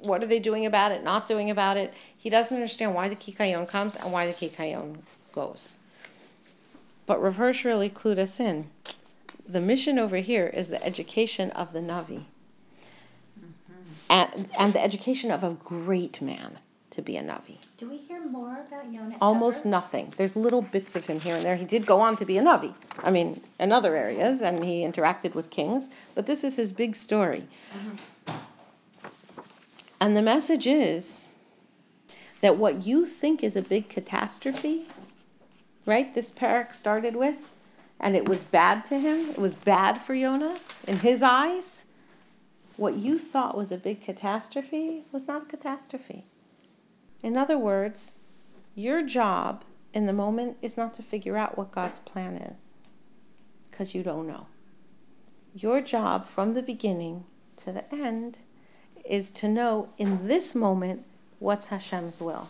[0.03, 1.93] what are they doing about it, not doing about it.
[2.15, 4.97] He doesn't understand why the Kikayon comes and why the Kikayon
[5.31, 5.77] goes.
[7.05, 8.69] But Rav Hirsch really clued us in.
[9.47, 12.23] The mission over here is the education of the Navi.
[13.39, 13.49] Mm-hmm.
[14.09, 16.59] And, and the education of a great man
[16.91, 17.57] to be a Navi.
[17.77, 19.17] Do we hear more about Yonah?
[19.19, 19.69] Almost ever?
[19.69, 20.13] nothing.
[20.15, 21.55] There's little bits of him here and there.
[21.55, 22.75] He did go on to be a Navi.
[22.99, 26.95] I mean, in other areas, and he interacted with kings, but this is his big
[26.95, 27.47] story.
[27.75, 27.95] Mm-hmm.
[30.03, 31.29] And the message is
[32.41, 34.89] that what you think is a big catastrophe,
[35.85, 36.13] right?
[36.13, 37.53] This parak started with,
[38.01, 39.29] and it was bad to him.
[39.29, 41.85] It was bad for Yonah in his eyes.
[42.75, 46.25] What you thought was a big catastrophe was not a catastrophe.
[47.21, 48.17] In other words,
[48.75, 52.75] your job in the moment is not to figure out what God's plan is,
[53.71, 54.47] because you don't know.
[55.55, 57.23] Your job from the beginning
[57.55, 58.35] to the end
[59.03, 61.03] is to know in this moment
[61.39, 62.47] what's Hashem's will.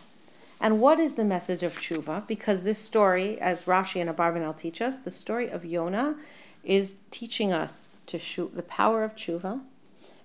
[0.62, 2.26] And what is the message of tshuva?
[2.26, 6.16] Because this story, as Rashi and Abarbanel teach us, the story of Yonah
[6.64, 9.62] is teaching us to shoot the power of tshuva,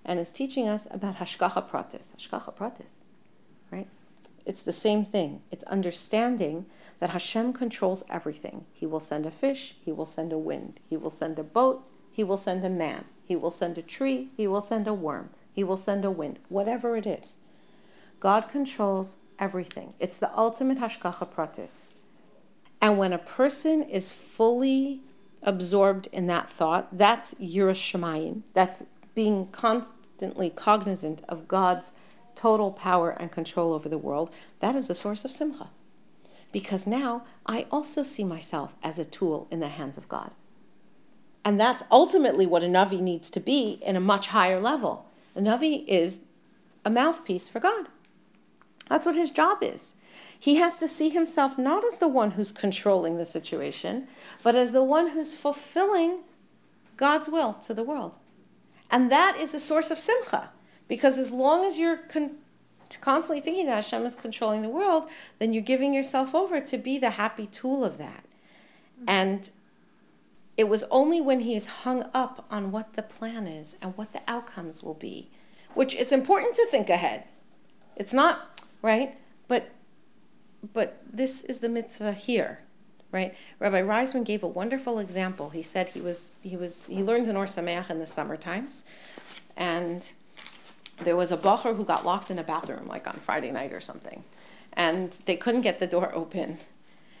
[0.05, 2.15] and is teaching us about hashgacha pratis.
[2.15, 3.03] Hashgacha pratis,
[3.71, 3.87] right?
[4.45, 5.41] It's the same thing.
[5.51, 6.65] It's understanding
[6.99, 8.65] that Hashem controls everything.
[8.73, 11.83] He will send a fish, He will send a wind, He will send a boat,
[12.11, 15.29] He will send a man, He will send a tree, He will send a worm,
[15.53, 17.37] He will send a wind, whatever it is.
[18.19, 19.93] God controls everything.
[19.99, 21.93] It's the ultimate hashgacha pratis.
[22.81, 25.01] And when a person is fully
[25.41, 28.41] absorbed in that thought, that's yiras.
[28.53, 28.83] That's
[29.15, 31.91] being constantly cognizant of God's
[32.35, 35.69] total power and control over the world, that is a source of simcha.
[36.51, 40.31] Because now I also see myself as a tool in the hands of God.
[41.43, 45.08] And that's ultimately what a Navi needs to be in a much higher level.
[45.35, 46.21] A Navi is
[46.85, 47.87] a mouthpiece for God.
[48.89, 49.93] That's what his job is.
[50.37, 54.07] He has to see himself not as the one who's controlling the situation,
[54.41, 56.19] but as the one who's fulfilling
[56.97, 58.17] God's will to the world.
[58.89, 60.51] And that is a source of simcha.
[60.87, 62.37] Because as long as you're con-
[63.01, 65.07] constantly thinking that Hashem is controlling the world,
[65.37, 68.25] then you're giving yourself over to be the happy tool of that.
[69.07, 69.49] And
[70.59, 74.11] it was only when he is hung up on what the plan is and what
[74.11, 75.29] the outcomes will be,
[75.73, 77.23] which it's important to think ahead.
[77.95, 79.15] It's not, right?
[79.47, 79.69] But
[80.73, 82.59] but this is the mitzvah here,
[83.09, 83.33] right?
[83.59, 85.51] Rabbi Reisman gave a wonderful example.
[85.51, 88.83] He said he was he was he learns in Or Sameach in the summer times,
[89.55, 90.11] and
[91.01, 93.79] there was a bacher who got locked in a bathroom, like on Friday night or
[93.79, 94.25] something,
[94.73, 96.57] and they couldn't get the door open.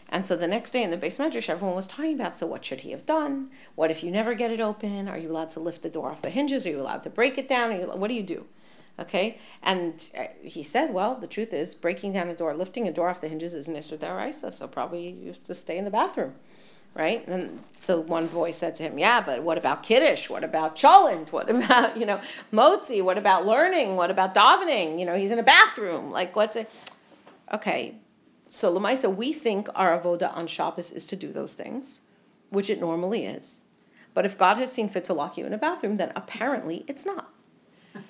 [0.09, 2.65] And so the next day in the beis medrash, everyone was talking about, so what
[2.65, 3.51] should he have done?
[3.75, 5.07] What if you never get it open?
[5.07, 6.65] Are you allowed to lift the door off the hinges?
[6.65, 7.71] Are you allowed to break it down?
[7.71, 8.45] You, what do you do?
[8.99, 12.91] Okay, and uh, he said, well, the truth is, breaking down a door, lifting a
[12.91, 15.91] door off the hinges is nisr deraisa, so probably you have to stay in the
[15.91, 16.35] bathroom
[16.95, 17.25] right?
[17.27, 20.29] And so one boy said to him, "Yeah, but what about kiddush?
[20.29, 21.31] What about cholent?
[21.31, 22.19] What about you know
[22.51, 23.03] motzi?
[23.03, 23.95] What about learning?
[23.95, 24.99] What about davening?
[24.99, 26.09] You know, he's in a bathroom.
[26.09, 26.69] Like what's it?
[27.53, 27.95] Okay,
[28.49, 31.99] so Lamaisa, we think our avoda on Shabbos is to do those things,
[32.49, 33.61] which it normally is.
[34.13, 37.05] But if God has seen fit to lock you in a bathroom, then apparently it's
[37.05, 37.31] not.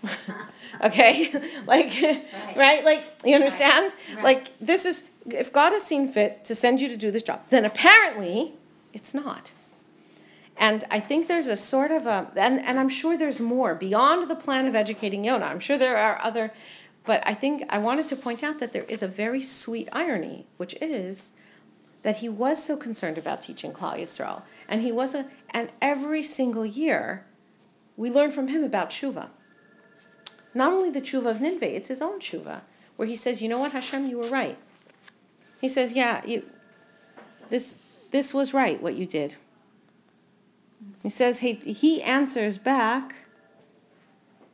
[0.83, 1.31] okay,
[1.67, 2.57] like right.
[2.57, 2.85] right.
[2.85, 3.95] like you understand?
[4.15, 4.23] Right.
[4.23, 7.41] Like this is if God has seen fit to send you to do this job,
[7.49, 8.53] then apparently
[8.93, 9.51] it's not.
[10.59, 14.29] And I think there's a sort of a, and, and I'm sure there's more beyond
[14.29, 15.43] the plan of educating Yona.
[15.43, 16.51] I'm sure there are other,
[17.09, 20.45] but I think I wanted to point out that there is a very sweet irony,
[20.57, 21.33] which is
[22.03, 24.43] that he was so concerned about teaching Klal Yisrael.
[24.67, 27.25] And he was a, and every single year,
[27.97, 29.29] we learn from him about tshuva.
[30.53, 32.61] Not only the tshuva of Ninveh, it's his own tshuva,
[32.95, 34.59] where he says, you know what, Hashem, you were right.
[35.59, 36.43] He says, yeah, you,
[37.49, 37.79] this,
[38.11, 39.35] this was right, what you did.
[41.01, 43.15] He says, he, he answers back,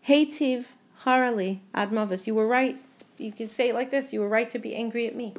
[0.08, 0.68] Heitiv
[1.00, 2.78] Harali Admavis, you were right.
[3.18, 5.34] You can say it like this you were right to be angry at me.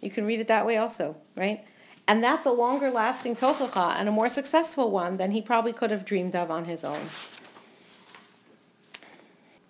[0.00, 1.64] you can read it that way also, right?
[2.08, 5.90] And that's a longer lasting tochacha and a more successful one than he probably could
[5.90, 7.06] have dreamed of on his own.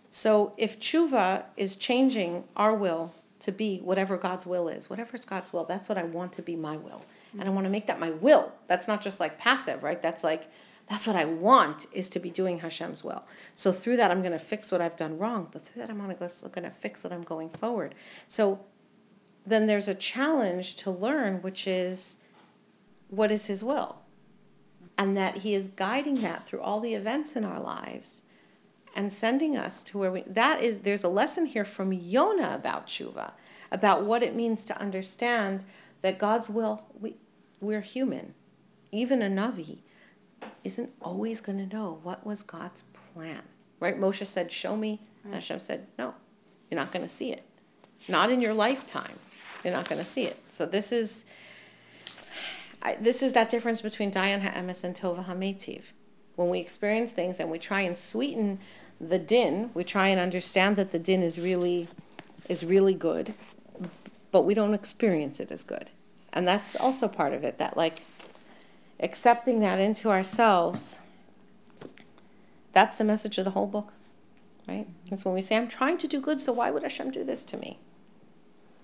[0.08, 3.12] So if tshuva is changing our will
[3.42, 4.88] to be whatever God's will is.
[4.88, 7.04] Whatever's God's will, that's what I want to be my will.
[7.38, 8.52] And I want to make that my will.
[8.68, 10.00] That's not just like passive, right?
[10.00, 10.48] That's like,
[10.92, 13.22] that's what I want is to be doing Hashem's will.
[13.54, 15.96] So through that, I'm going to fix what I've done wrong, but through that, I'm
[15.96, 17.94] going to fix what I'm going forward.
[18.28, 18.60] So
[19.46, 22.18] then there's a challenge to learn, which is
[23.08, 24.00] what is His will?
[24.98, 28.20] And that He is guiding that through all the events in our lives
[28.94, 30.24] and sending us to where we.
[30.26, 33.30] That is, there's a lesson here from Yonah about tshuva,
[33.70, 35.64] about what it means to understand
[36.02, 37.16] that God's will, we,
[37.62, 38.34] we're human.
[38.90, 39.78] Even a Navi
[40.64, 42.84] isn't always going to know what was God's
[43.14, 43.42] plan.
[43.80, 43.98] Right?
[43.98, 45.00] Moshe said, Show me.
[45.24, 46.14] And Hashem said, No,
[46.70, 47.44] you're not going to see it.
[48.08, 49.18] Not in your lifetime.
[49.64, 50.38] You're not going to see it.
[50.50, 51.24] So this is.
[52.84, 55.82] I, this is that difference between Dayan Ha'emes and Tova HaMetiv.
[56.34, 58.58] When we experience things and we try and sweeten
[59.00, 61.88] the din, we try and understand that the din is really
[62.48, 63.34] is really good,
[64.30, 65.90] but we don't experience it as good.
[66.32, 68.02] And that's also part of it, that like
[69.02, 71.00] accepting that into ourselves,
[72.72, 73.92] that's the message of the whole book.
[74.68, 74.86] Right?
[75.10, 77.42] It's when we say, I'm trying to do good, so why would Hashem do this
[77.44, 77.78] to me?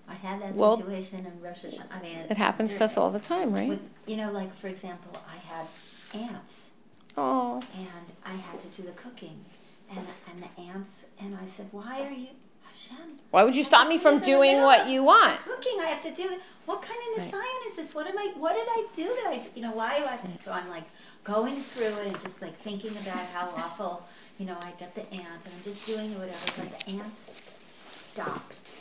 [0.07, 2.17] I had that Well, situation in Rosh Hashanah, I mean.
[2.29, 3.69] It happens to us all the time, right?
[3.69, 5.67] With, you know, like, for example, I had
[6.13, 6.71] ants,
[7.17, 9.45] Oh, and I had to do the cooking,
[9.89, 9.99] and,
[10.31, 12.27] and the ants, and I said, why are you,
[12.69, 13.15] Hashem?
[13.31, 15.39] why would you stop me from doing what you want?
[15.43, 17.33] Cooking, I have to do, what kind of Right.
[17.33, 17.95] Nisayon is this?
[17.95, 20.51] What am I, what did I do that I, you know, why do I, so
[20.51, 20.83] I'm like
[21.23, 24.05] going through it and just like thinking about how awful,
[24.37, 27.41] you know, I got the ants, and I'm just doing whatever, but the ants
[27.73, 28.79] stopped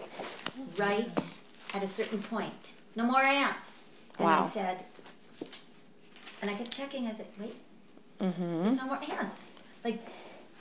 [0.76, 1.10] right
[1.74, 2.72] at a certain point.
[2.96, 3.84] No more ants.
[4.18, 4.84] And I said,
[6.42, 7.06] and I kept checking.
[7.06, 7.56] I said, wait,
[8.20, 8.62] Mm-hmm.
[8.64, 9.52] there's no more ants.
[9.84, 10.04] Like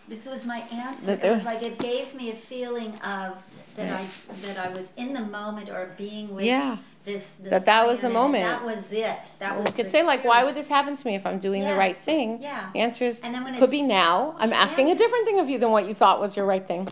[0.08, 1.06] this was my answer.
[1.08, 3.42] That there- It was like it gave me a feeling of
[3.76, 4.06] that I
[4.46, 6.78] that I was in the moment or being with Yeah.
[7.06, 8.44] this, this That that was the moment.
[8.44, 9.18] That was it.
[9.40, 9.74] That We was.
[9.76, 11.78] could the say, like, why would this happen to me if I'm doing the Yeah.
[11.78, 12.42] right thing?
[12.42, 12.70] Yeah.
[12.74, 14.36] The answer is, And then when could be it's- now.
[14.40, 16.88] I'm asking a different thing of you than what you thought was your right thing.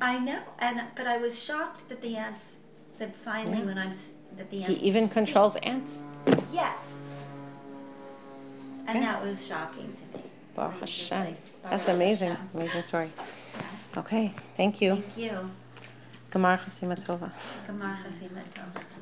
[0.00, 2.56] I know, and but I was shocked that the ants.
[2.98, 3.64] That finally, Yeah.
[3.64, 4.84] when I'm s- that the ants He ants.
[4.84, 6.04] even controls ants.
[6.52, 6.94] Yes.
[8.86, 9.00] And Okay.
[9.06, 10.24] that was shocking to me.
[10.54, 11.26] Baruch was just Hashem.
[11.34, 11.36] like,
[11.70, 12.36] That's amazing.
[12.54, 13.10] Amazing story.
[13.96, 14.96] Okay, thank you.
[14.96, 15.50] Thank you.
[16.30, 17.30] Gemar Chasima Tova.
[17.66, 18.95] Gamar Chasima Tova.